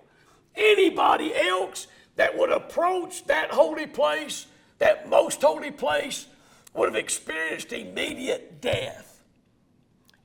[0.56, 4.48] Anybody else that would approach that holy place,
[4.80, 6.26] that most holy place,
[6.74, 9.11] would have experienced immediate death.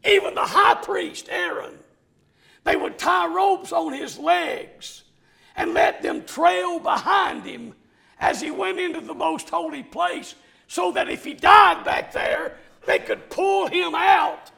[0.06, 1.78] Even the high priest, Aaron,
[2.64, 5.02] they would tie ropes on his legs
[5.56, 7.74] and let them trail behind him
[8.18, 10.34] as he went into the most holy place
[10.68, 14.50] so that if he died back there, they could pull him out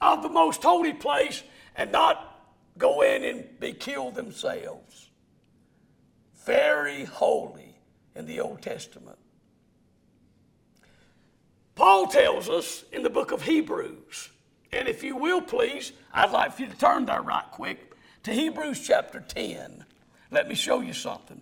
[0.00, 1.42] of the most holy place
[1.76, 2.40] and not
[2.78, 5.10] go in and be killed themselves.
[6.44, 7.76] Very holy
[8.14, 9.18] in the Old Testament.
[11.74, 14.30] Paul tells us in the book of Hebrews,
[14.74, 17.92] And if you will, please, I'd like for you to turn there right quick
[18.24, 19.84] to Hebrews chapter 10.
[20.32, 21.40] Let me show you something.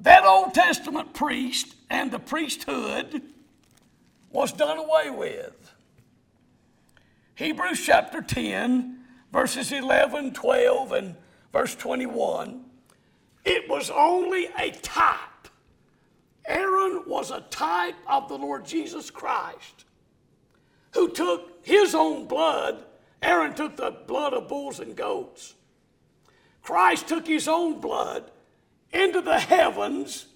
[0.00, 3.22] That Old Testament priest and the priesthood
[4.30, 5.72] was done away with.
[7.34, 8.98] Hebrews chapter 10,
[9.32, 11.16] verses 11, 12, and
[11.52, 12.62] verse 21.
[13.44, 15.16] It was only a type.
[16.46, 19.86] Aaron was a type of the Lord Jesus Christ
[20.92, 22.84] who took his own blood.
[23.22, 25.54] Aaron took the blood of bulls and goats.
[26.62, 28.30] Christ took his own blood
[28.92, 30.26] into the heavens,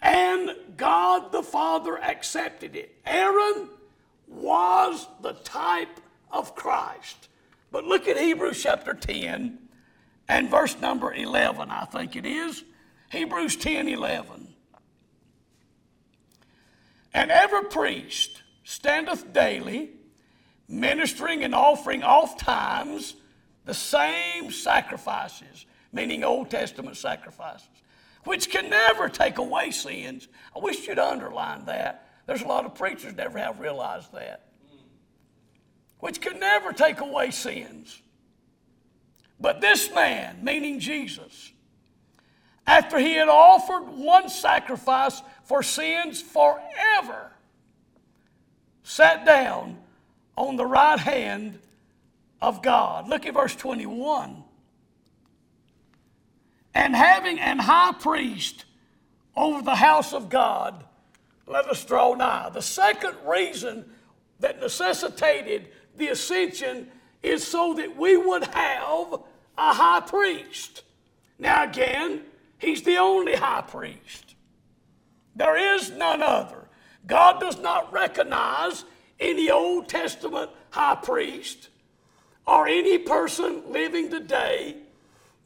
[0.00, 2.96] and God the Father accepted it.
[3.04, 3.68] Aaron
[4.26, 6.00] was the type
[6.30, 7.28] of Christ.
[7.70, 9.58] But look at Hebrews chapter 10
[10.28, 12.64] and verse number 11, I think it is.
[13.10, 14.54] Hebrews 10 11.
[17.14, 19.90] And every priest standeth daily,
[20.68, 23.14] ministering and offering oft times
[23.64, 27.68] the same sacrifices, meaning Old Testament sacrifices,
[28.24, 30.26] which can never take away sins.
[30.54, 32.08] I wish you'd underline that.
[32.26, 34.48] There's a lot of preachers never have realized that.
[36.00, 38.02] Which can never take away sins.
[39.38, 41.52] But this man, meaning Jesus,
[42.66, 47.30] after he had offered one sacrifice for sins forever,
[48.86, 49.76] sat down
[50.36, 51.58] on the right hand
[52.40, 53.08] of God.
[53.08, 54.44] Look at verse 21.
[56.72, 58.64] And having an high priest
[59.34, 60.84] over the house of God,
[61.48, 62.48] let us draw nigh.
[62.50, 63.84] The second reason
[64.38, 66.88] that necessitated the ascension
[67.24, 69.14] is so that we would have
[69.58, 70.84] a high priest.
[71.40, 72.22] Now, again,
[72.58, 74.36] he's the only high priest.
[75.34, 76.65] There is none other.
[77.06, 78.84] God does not recognize
[79.20, 81.68] any Old Testament high priest
[82.46, 84.76] or any person living today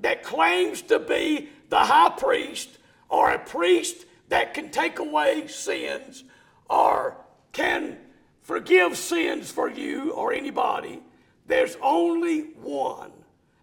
[0.01, 6.25] that claims to be the high priest or a priest that can take away sins
[6.69, 7.17] or
[7.53, 7.99] can
[8.43, 11.01] forgive sins for you or anybody.
[11.47, 13.13] There's only one,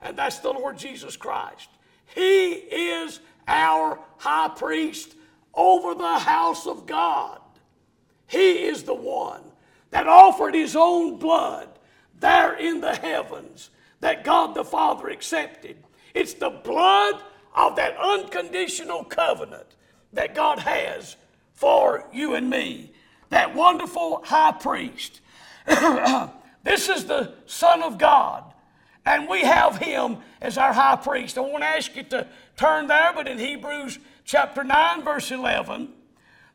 [0.01, 1.69] and that's the Lord Jesus Christ.
[2.13, 5.15] He is our high priest
[5.53, 7.39] over the house of God.
[8.27, 9.41] He is the one
[9.91, 11.69] that offered his own blood
[12.19, 15.77] there in the heavens that God the Father accepted.
[16.13, 17.21] It's the blood
[17.55, 19.75] of that unconditional covenant
[20.13, 21.15] that God has
[21.53, 22.91] for you and me.
[23.29, 25.21] That wonderful high priest.
[26.67, 28.43] This is the Son of God,
[29.05, 31.37] and we have him as our high priest.
[31.37, 35.93] I won't ask you to turn there, but in Hebrews chapter 9, verse 11,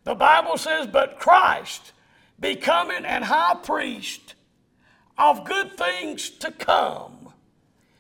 [0.05, 1.93] the Bible says, But Christ,
[2.39, 4.35] becoming an high priest
[5.17, 7.33] of good things to come.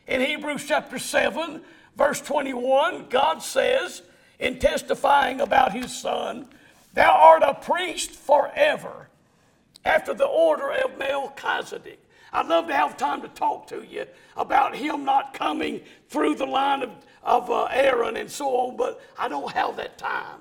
[0.06, 1.62] In Hebrews chapter 7,
[1.96, 4.02] verse 21, God says,
[4.42, 6.48] in testifying about his Son,
[6.94, 9.08] Thou art a priest forever
[9.84, 12.00] after the order of Melchizedek.
[12.32, 16.46] I'd love to have time to talk to you about him not coming through the
[16.46, 16.90] line of,
[17.22, 20.40] of uh, Aaron and so on, but I don't have that time.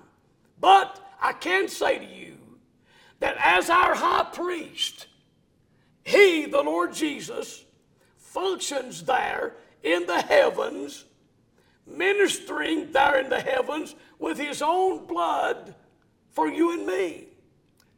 [0.60, 2.38] But I can say to you
[3.20, 5.08] that as our high priest,
[6.04, 7.64] he, the Lord Jesus,
[8.18, 9.54] functions there
[9.84, 11.06] in the heavens,
[11.86, 15.76] ministering there in the heavens with his own blood
[16.32, 17.28] for you and me.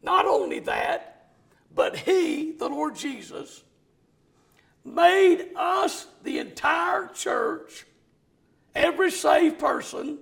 [0.02, 1.14] Not only that,
[1.74, 3.64] but He, the Lord Jesus,
[4.84, 7.86] made us, the entire church,
[8.76, 10.20] every saved person,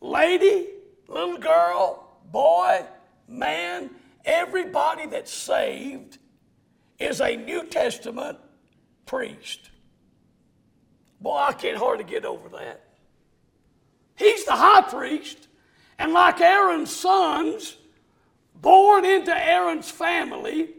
[0.00, 0.68] lady,
[1.08, 2.84] little girl, boy,
[3.28, 3.90] man,
[4.24, 6.18] everybody that's saved
[6.98, 8.38] is a New Testament
[9.04, 9.70] priest.
[11.20, 12.82] Boy, I can't hardly get over that.
[14.16, 15.48] He's the high priest,
[15.98, 17.76] and like Aaron's sons,
[18.54, 20.70] born into Aaron's family,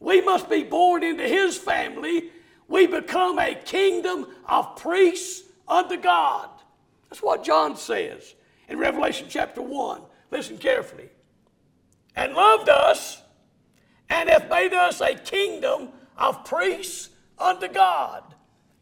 [0.00, 2.30] we must be born into his family.
[2.68, 6.50] We become a kingdom of priests unto God.
[7.08, 8.34] That's what John says
[8.68, 10.02] in Revelation chapter 1.
[10.30, 11.08] Listen carefully.
[12.14, 13.22] And loved us
[14.08, 18.22] and hath made us a kingdom of priests unto God.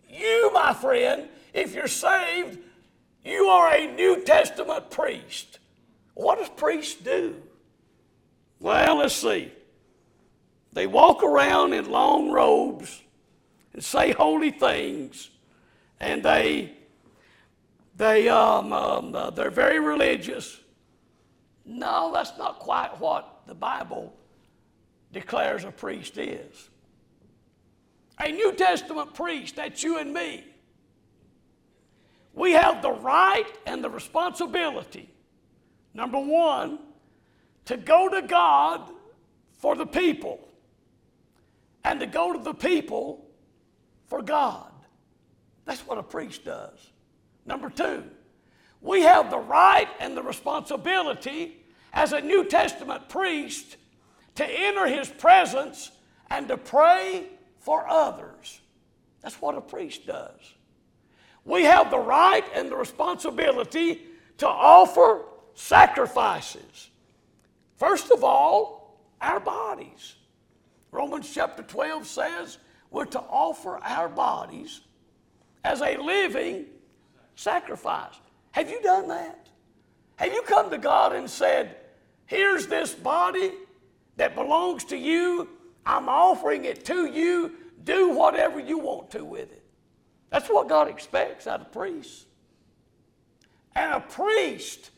[0.09, 2.59] You, my friend, if you're saved,
[3.25, 5.59] you are a New Testament priest.
[6.15, 7.43] What does priests do?
[8.61, 9.53] Well, let's see.
[10.73, 13.03] They walk around in long robes
[13.73, 15.31] and say holy things,
[16.01, 16.73] and they
[17.97, 20.61] they um, um, uh, they're very religious.
[21.65, 24.15] No, that's not quite what the Bible
[25.13, 26.71] declares a priest is.
[28.21, 30.45] a New Testament priest, that's you and me,
[32.33, 35.09] we have the right and the responsibility,
[35.95, 36.79] number one,
[37.67, 38.91] to go to God
[39.59, 40.49] for the people
[41.85, 43.25] and to go to the people
[44.07, 44.71] for God.
[45.65, 46.91] That's what a priest does.
[47.47, 48.05] Number two,
[48.85, 51.57] we have the right and the responsibility
[51.95, 53.79] as a New Testament priest
[54.35, 55.91] to enter his presence
[56.31, 57.29] and to pray
[57.61, 58.61] for others.
[59.23, 60.39] That's what a priest does.
[61.47, 64.03] We have the right and the responsibility
[64.39, 65.23] to offer
[65.55, 66.91] sacrifices.
[67.77, 70.17] First of all, our bodies.
[70.93, 72.59] Romans chapter 12 says
[72.91, 74.83] we're to offer our bodies
[75.65, 76.67] as a living
[77.35, 78.15] sacrifice.
[78.55, 79.49] Have you done that?
[80.15, 81.75] Have you come to God and said,
[82.27, 83.51] Here's this body
[84.17, 85.49] that belongs to you.
[85.85, 87.51] I'm offering it to you.
[87.83, 89.65] Do whatever you want to with it.
[90.31, 92.27] That's what God expects out of priests.
[93.75, 94.93] And a priest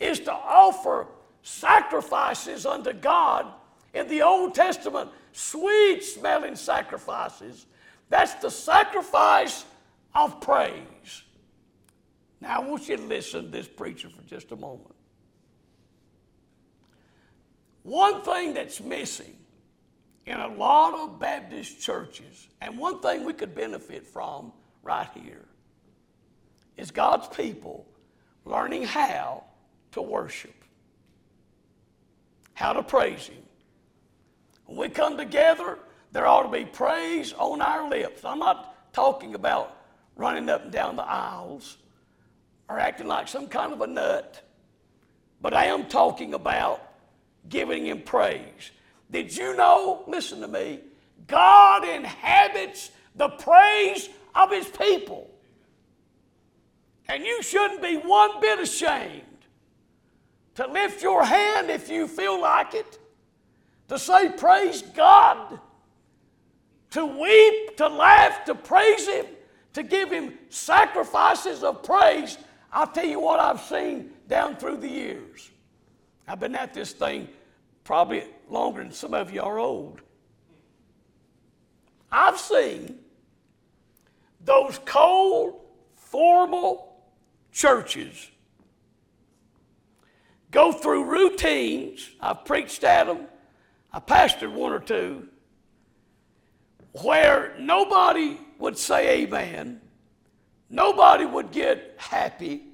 [0.00, 1.06] is to offer
[1.42, 3.52] sacrifices unto God
[3.92, 7.66] in the Old Testament, sweet smelling sacrifices.
[8.08, 9.66] That's the sacrifice
[10.14, 11.24] of praise.
[12.42, 14.96] Now, I want you to listen to this preacher for just a moment.
[17.84, 19.36] One thing that's missing
[20.26, 25.46] in a lot of Baptist churches, and one thing we could benefit from right here,
[26.76, 27.86] is God's people
[28.44, 29.44] learning how
[29.92, 30.64] to worship,
[32.54, 33.42] how to praise Him.
[34.66, 35.78] When we come together,
[36.10, 38.24] there ought to be praise on our lips.
[38.24, 39.76] I'm not talking about
[40.16, 41.78] running up and down the aisles
[42.72, 44.42] or acting like some kind of a nut,
[45.40, 46.82] but I am talking about
[47.48, 48.70] giving him praise.
[49.10, 50.80] Did you know, listen to me,
[51.26, 55.28] God inhabits the praise of his people.
[57.08, 59.22] And you shouldn't be one bit ashamed
[60.54, 62.98] to lift your hand if you feel like it,
[63.88, 65.58] to say, Praise God,
[66.90, 69.26] to weep, to laugh, to praise Him,
[69.74, 72.38] to give Him sacrifices of praise.
[72.72, 75.50] I'll tell you what I've seen down through the years.
[76.26, 77.28] I've been at this thing
[77.84, 80.00] probably longer than some of you are old.
[82.10, 82.98] I've seen
[84.44, 85.60] those cold,
[85.96, 86.96] formal
[87.52, 88.30] churches
[90.50, 92.10] go through routines.
[92.20, 93.26] I've preached at them,
[93.92, 95.28] I pastored one or two,
[97.02, 99.81] where nobody would say amen,
[100.72, 102.64] nobody would get happy,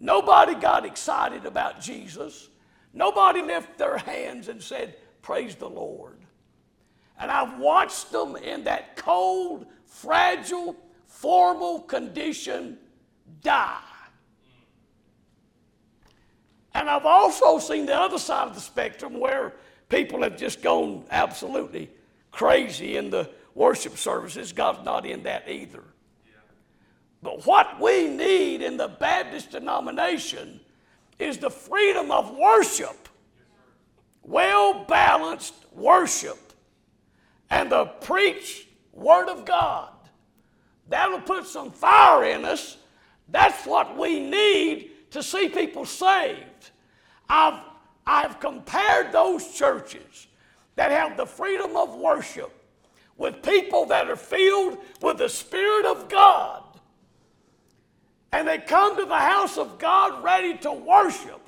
[0.00, 2.48] nobody got excited about Jesus.
[2.94, 6.18] Nobody lifted their hands and said, Praise the Lord.
[7.18, 10.76] And I've watched them in that cold, fragile,
[11.06, 12.78] formal condition
[13.42, 13.80] die.
[16.74, 19.54] And I've also seen the other side of the spectrum where
[19.88, 21.90] people have just gone absolutely
[22.32, 24.52] crazy in the worship services.
[24.52, 25.84] God's not in that either.
[27.24, 30.60] But what we need in the Baptist denomination
[31.18, 33.08] is the freedom of worship,
[34.22, 36.52] well balanced worship,
[37.48, 39.88] and the preached Word of God.
[40.90, 42.76] That'll put some fire in us.
[43.30, 46.72] That's what we need to see people saved.
[47.26, 47.60] I've,
[48.06, 50.26] I've compared those churches
[50.76, 52.52] that have the freedom of worship
[53.16, 56.63] with people that are filled with the Spirit of God
[58.44, 61.40] and they come to the house of God ready to worship,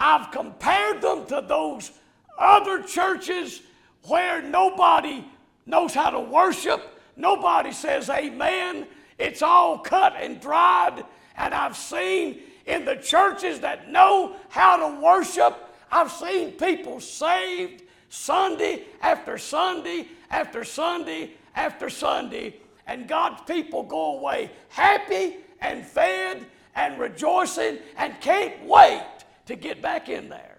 [0.00, 1.92] I've compared them to those
[2.38, 3.60] other churches
[4.04, 5.26] where nobody
[5.66, 8.86] knows how to worship, nobody says amen,
[9.18, 11.04] it's all cut and dried.
[11.36, 15.54] And I've seen in the churches that know how to worship,
[15.92, 22.56] I've seen people saved Sunday after Sunday after Sunday after Sunday,
[22.86, 29.06] and God's people go away happy and fed and rejoicing and can't wait
[29.46, 30.58] to get back in there.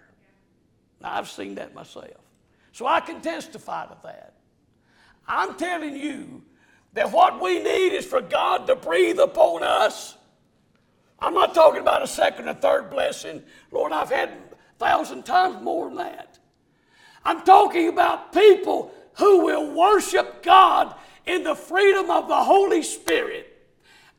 [1.02, 2.08] Now, I've seen that myself.
[2.72, 4.34] So I can testify to that.
[5.28, 6.44] I'm telling you
[6.94, 10.16] that what we need is for God to breathe upon us.
[11.20, 13.44] I'm not talking about a second or third blessing.
[13.72, 16.40] Lord, I've had a thousand times more than that.
[17.26, 20.96] I'm talking about people who will worship God
[21.26, 23.57] in the freedom of the Holy Spirit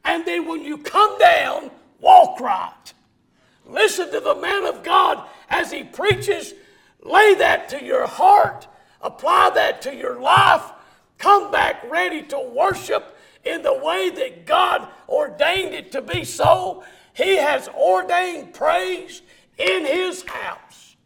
[0.09, 2.93] and then when you come down, walk right.
[3.67, 6.55] Listen to the man of God as he preaches.
[7.03, 8.67] Lay that to your heart,
[9.03, 10.63] apply that to your life,
[11.19, 16.85] come back ready to worship in the way that God ordained it to be so,
[17.13, 19.21] He has ordained praise
[19.59, 20.97] in His house.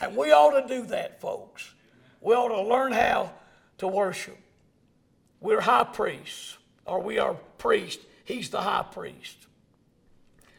[0.00, 1.74] And we ought to do that, folks.
[2.22, 3.32] We ought to learn how
[3.78, 4.38] to worship.
[5.40, 8.04] We're high priests, or we are priests.
[8.24, 9.46] He's the high priest.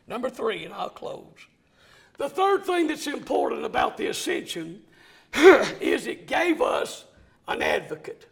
[0.07, 1.47] Number three, and I'll close.
[2.17, 4.83] The third thing that's important about the ascension
[5.33, 7.05] is it gave us
[7.47, 8.27] an advocate.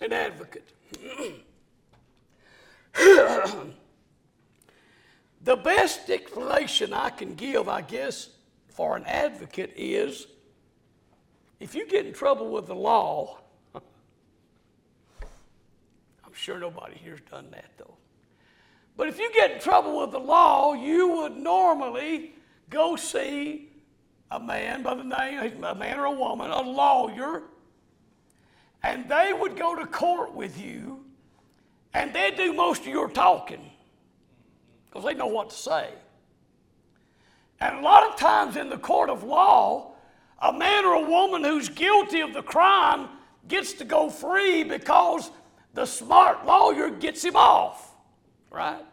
[0.00, 0.68] An advocate.
[5.42, 8.30] the best explanation I can give, I guess,
[8.68, 10.26] for an advocate is
[11.60, 13.38] if you get in trouble with the law,
[16.32, 17.98] I'm sure nobody here's done that though.
[18.96, 22.32] But if you get in trouble with the law, you would normally
[22.70, 23.68] go see
[24.30, 27.42] a man by the name, a man or a woman, a lawyer,
[28.82, 31.04] and they would go to court with you,
[31.92, 33.70] and they'd do most of your talking
[34.88, 35.90] because they know what to say.
[37.60, 39.96] And a lot of times in the court of law,
[40.38, 43.10] a man or a woman who's guilty of the crime
[43.48, 45.30] gets to go free because
[45.74, 47.94] the smart lawyer gets him off,
[48.50, 48.84] right?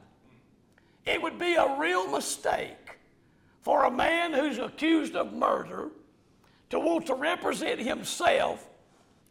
[1.05, 2.99] It would be a real mistake
[3.61, 5.89] for a man who's accused of murder
[6.69, 8.67] to want to represent himself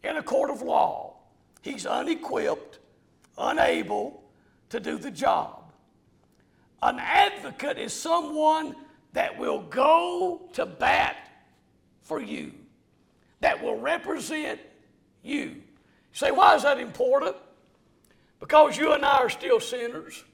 [0.02, 1.16] in a court of law.
[1.62, 2.78] He's unequipped,
[3.36, 4.22] unable
[4.70, 5.72] to do the job.
[6.82, 8.76] An advocate is someone
[9.12, 11.16] that will go to bat
[12.02, 12.52] for you,
[13.40, 14.60] that will represent
[15.22, 15.56] you.
[16.12, 17.36] You say, why is that important?
[18.40, 20.24] Because you and I are still sinners.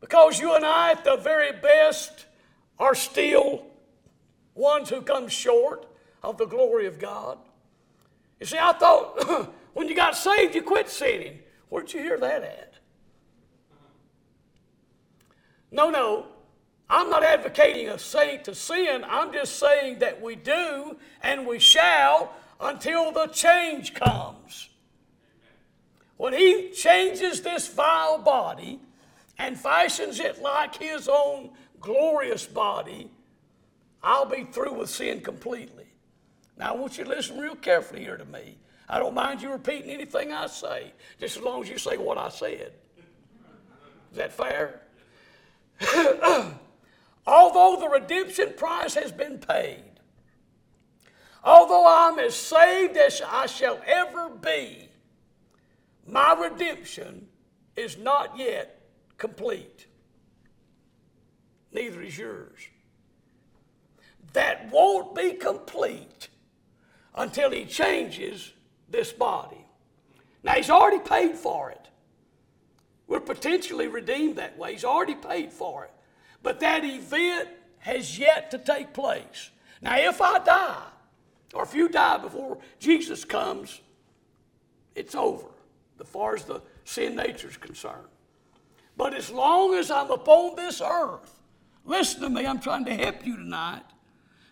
[0.00, 2.26] Because you and I, at the very best,
[2.78, 3.66] are still
[4.54, 5.86] ones who come short
[6.22, 7.38] of the glory of God.
[8.40, 11.40] You see, I thought when you got saved, you quit sinning.
[11.68, 12.74] Where'd you hear that at?
[15.70, 16.26] No, no.
[16.90, 19.04] I'm not advocating a saint to sin.
[19.06, 24.68] I'm just saying that we do and we shall until the change comes.
[26.16, 28.80] When He changes this vile body
[29.38, 31.50] and fashions it like His own
[31.80, 33.10] glorious body,
[34.02, 35.86] I'll be through with sin completely.
[36.56, 38.58] Now, I want you to listen real carefully here to me.
[38.88, 42.18] I don't mind you repeating anything I say, just as long as you say what
[42.18, 42.72] I said.
[44.10, 44.80] Is that fair?
[47.26, 49.84] although the redemption price has been paid,
[51.44, 54.88] although I'm as saved as I shall ever be,
[56.06, 57.28] my redemption
[57.76, 58.80] is not yet
[59.18, 59.86] complete.
[61.72, 62.60] Neither is yours.
[64.32, 66.28] That won't be complete
[67.14, 68.52] until He changes
[68.88, 69.64] this body.
[70.42, 71.88] Now, He's already paid for it.
[73.06, 74.72] We're potentially redeemed that way.
[74.72, 75.92] He's already paid for it.
[76.42, 79.50] But that event has yet to take place.
[79.80, 80.82] Now, if I die,
[81.58, 83.80] or if you die before Jesus comes,
[84.94, 85.48] it's over
[86.00, 88.06] as far as the sin nature is concerned.
[88.96, 91.40] But as long as I'm upon this earth,
[91.84, 93.82] listen to me, I'm trying to help you tonight.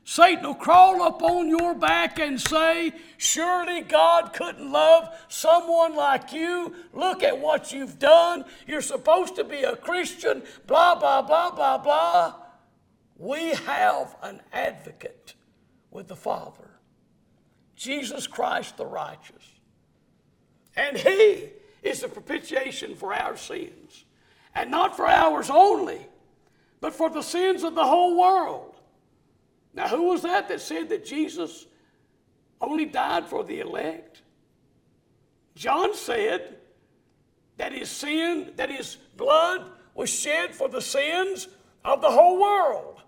[0.02, 6.32] Satan will crawl up on your back and say, Surely God couldn't love someone like
[6.32, 6.74] you.
[6.92, 8.44] Look at what you've done.
[8.66, 12.34] You're supposed to be a Christian, blah, blah, blah, blah, blah.
[13.16, 15.34] We have an advocate
[15.92, 16.75] with the Father,
[17.76, 19.44] Jesus Christ the righteous.
[20.74, 21.50] And He
[21.82, 24.04] is the propitiation for our sins.
[24.54, 26.00] And not for ours only,
[26.80, 28.74] but for the sins of the whole world.
[29.74, 31.66] Now, who was that that said that Jesus
[32.60, 34.22] only died for the elect?
[35.54, 36.56] John said
[37.58, 41.48] that his sin, that his blood was shed for the sins
[41.84, 43.02] of the whole world.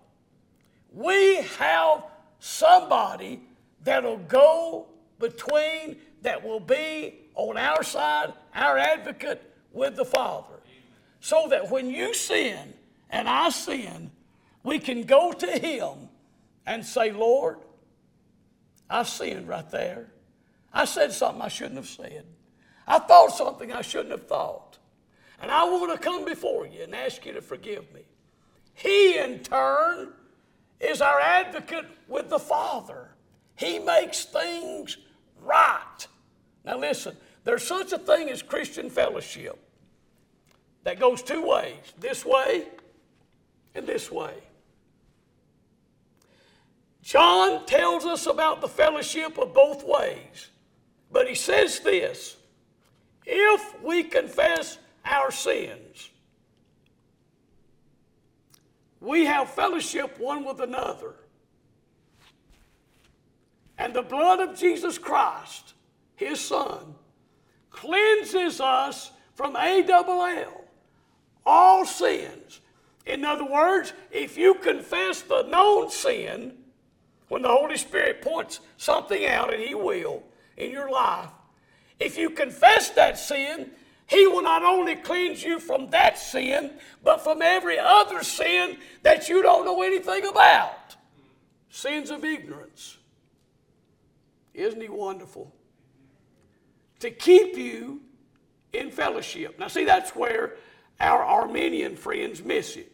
[0.91, 2.05] We have
[2.39, 3.41] somebody
[3.83, 4.87] that'll go
[5.19, 10.59] between, that will be on our side, our advocate with the Father.
[11.21, 12.73] So that when you sin
[13.09, 14.11] and I sin,
[14.63, 16.09] we can go to Him
[16.65, 17.57] and say, Lord,
[18.89, 20.11] I sinned right there.
[20.73, 22.25] I said something I shouldn't have said.
[22.87, 24.77] I thought something I shouldn't have thought.
[25.41, 28.01] And I want to come before you and ask you to forgive me.
[28.73, 30.13] He, in turn,
[30.79, 33.09] is our advocate with the Father.
[33.59, 34.97] He makes things
[35.41, 36.07] right.
[36.63, 39.59] Now, listen, there's such a thing as Christian fellowship
[40.85, 42.69] that goes two ways this way
[43.75, 44.33] and this way.
[47.01, 50.51] John tells us about the fellowship of both ways.
[51.11, 52.37] But he says this
[53.25, 56.11] if we confess our sins,
[59.01, 61.15] we have fellowship one with another.
[63.79, 65.73] And the blood of Jesus Christ,
[66.17, 66.93] his Son,
[67.71, 70.65] cleanses us from A double L,
[71.45, 72.59] all sins.
[73.05, 76.57] In other words, if you confess the known sin,
[77.29, 80.23] when the Holy Spirit points something out, and He will
[80.57, 81.29] in your life,
[82.01, 83.71] if you confess that sin,
[84.07, 86.71] He will not only cleanse you from that sin,
[87.01, 90.97] but from every other sin that you don't know anything about.
[91.69, 92.98] Sins of ignorance.
[94.53, 95.53] Isn't He wonderful?
[96.99, 98.01] To keep you
[98.73, 99.57] in fellowship.
[99.59, 100.55] Now, see, that's where
[100.99, 102.91] our Arminian friends miss it.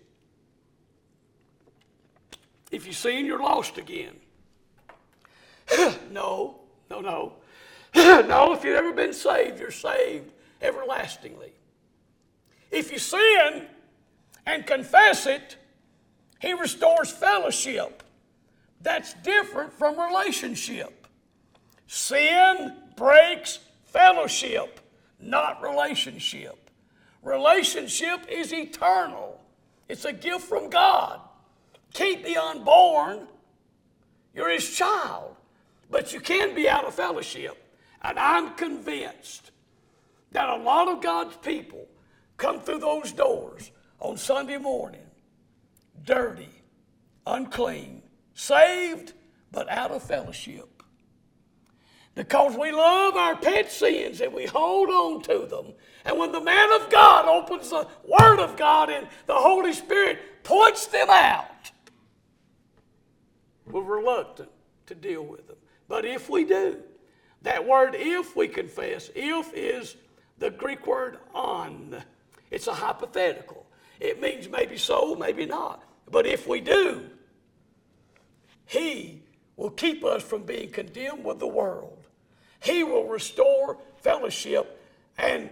[2.71, 4.15] If you sin, you're lost again.
[6.11, 7.33] no, no, no.
[7.95, 10.31] no, if you've ever been saved, you're saved
[10.61, 11.53] everlastingly.
[12.71, 13.67] If you sin
[14.45, 15.57] and confess it,
[16.41, 18.03] He restores fellowship.
[18.81, 20.94] That's different from relationship.
[21.87, 24.79] Sin breaks fellowship,
[25.19, 26.69] not relationship.
[27.23, 29.41] Relationship is eternal,
[29.89, 31.19] it's a gift from God.
[31.93, 33.27] Keep the unborn,
[34.33, 35.35] you're His child,
[35.89, 37.61] but you can be out of fellowship.
[38.01, 39.51] And I'm convinced
[40.31, 41.87] that a lot of God's people
[42.37, 45.01] come through those doors on Sunday morning
[46.03, 46.49] dirty,
[47.25, 49.13] unclean, saved,
[49.51, 50.74] but out of fellowship.
[52.15, 55.73] Because we love our pet sins and we hold ean to them.
[56.05, 60.43] And when the man of God opens the Word of God and the Holy Spirit
[60.43, 61.71] points them out,
[63.65, 64.49] we're reluctant
[64.87, 65.57] to deal with them.
[65.87, 66.81] But if we do,
[67.41, 69.95] that word if we confess, if is
[70.39, 72.03] the Greek word on.
[72.51, 73.65] It's a hypothetical.
[73.99, 75.83] It means maybe so, maybe not.
[76.09, 77.09] But if we do,
[78.65, 79.23] He
[79.55, 81.94] will keep us from being condemned with the world.
[82.65, 84.81] He will restore fellowship,
[85.19, 85.51] and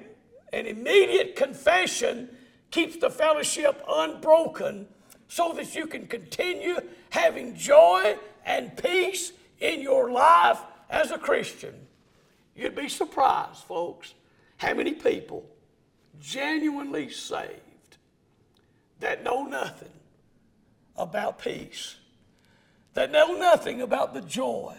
[0.52, 2.28] an immediate confession
[2.72, 4.88] keeps the fellowship unbroken
[5.28, 6.78] so that you can continue
[7.12, 10.58] having joy and peace in your life
[10.90, 11.76] as a Christian.
[12.56, 14.16] You'd be surprised, folks,
[14.58, 15.46] how many people
[16.20, 17.98] genuinely saved
[19.02, 19.94] that know nothing
[20.98, 21.96] about peace,
[22.96, 24.76] that know nothing about the joy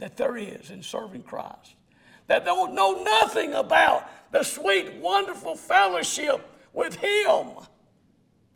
[0.00, 1.74] that there is in serving Christ,
[2.26, 6.40] that don't know nothing about the sweet, wonderful fellowship
[6.72, 7.48] with Him.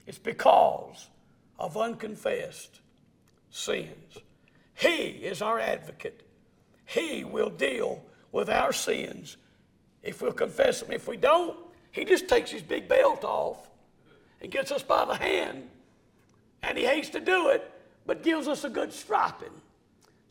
[0.07, 1.09] It's because
[1.59, 2.80] of unconfessed
[3.51, 4.18] sins.
[4.74, 6.26] He is our advocate.
[6.86, 9.36] He will deal with our sins
[10.03, 10.92] if we'll confess them.
[10.92, 11.57] If we don't,
[11.92, 13.68] He just takes His big belt off
[14.40, 15.68] and gets us by the hand.
[16.62, 17.70] And He hates to do it,
[18.07, 19.61] but gives us a good striping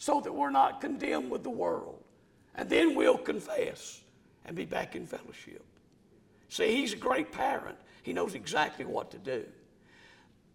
[0.04, 2.04] so that we're not condemned with the world.
[2.56, 4.01] And then we'll confess
[4.43, 5.64] and be back in fellowship.
[6.49, 9.45] See, He's a great parent, He knows exactly what to do.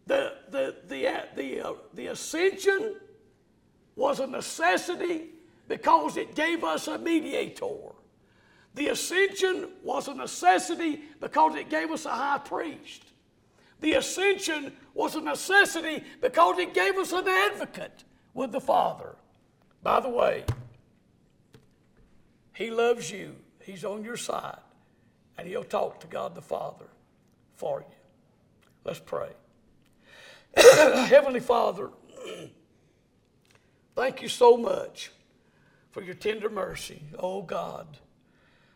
[0.07, 2.97] The, the, the, uh, the, uh, the ascension
[3.97, 5.31] was a necessity
[5.67, 7.95] because it gave us a mediator.
[8.75, 13.03] The ascension was a necessity because it gave us a high priest.
[13.81, 19.17] The ascension was a necessity because it gave us an advocate with the Father.
[19.83, 20.45] By the way,
[22.53, 24.59] He loves you, He's on your side,
[25.37, 26.87] and He'll talk to God the Father
[27.57, 27.95] for you.
[28.85, 29.31] Let's pray.
[30.57, 31.91] Heavenly Father,
[33.95, 35.13] thank you so much
[35.91, 37.03] for your tender mercy.
[37.19, 37.99] Oh God,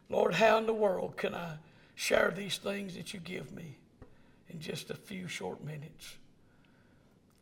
[0.09, 1.57] Lord, how in the world can I
[1.94, 3.76] share these things that you give me
[4.48, 6.16] in just a few short minutes?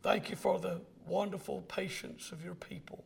[0.01, 3.03] Thank you for the wonderful patience of your people.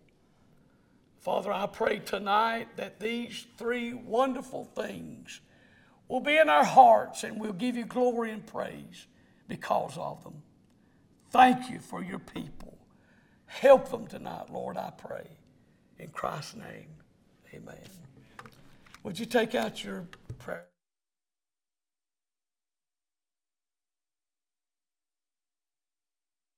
[1.26, 5.41] Father, I pray tonight that these three wonderful things
[6.07, 9.07] will be in our hearts and we'll give you glory and praise
[9.47, 10.43] because of them.
[11.32, 12.78] Thank you for your people.
[13.47, 15.26] Help them tonight, Lord, I pray.
[15.97, 16.89] In Christ's name,
[17.51, 17.76] amen.
[19.01, 20.07] Would you take out your
[20.38, 20.67] prayer?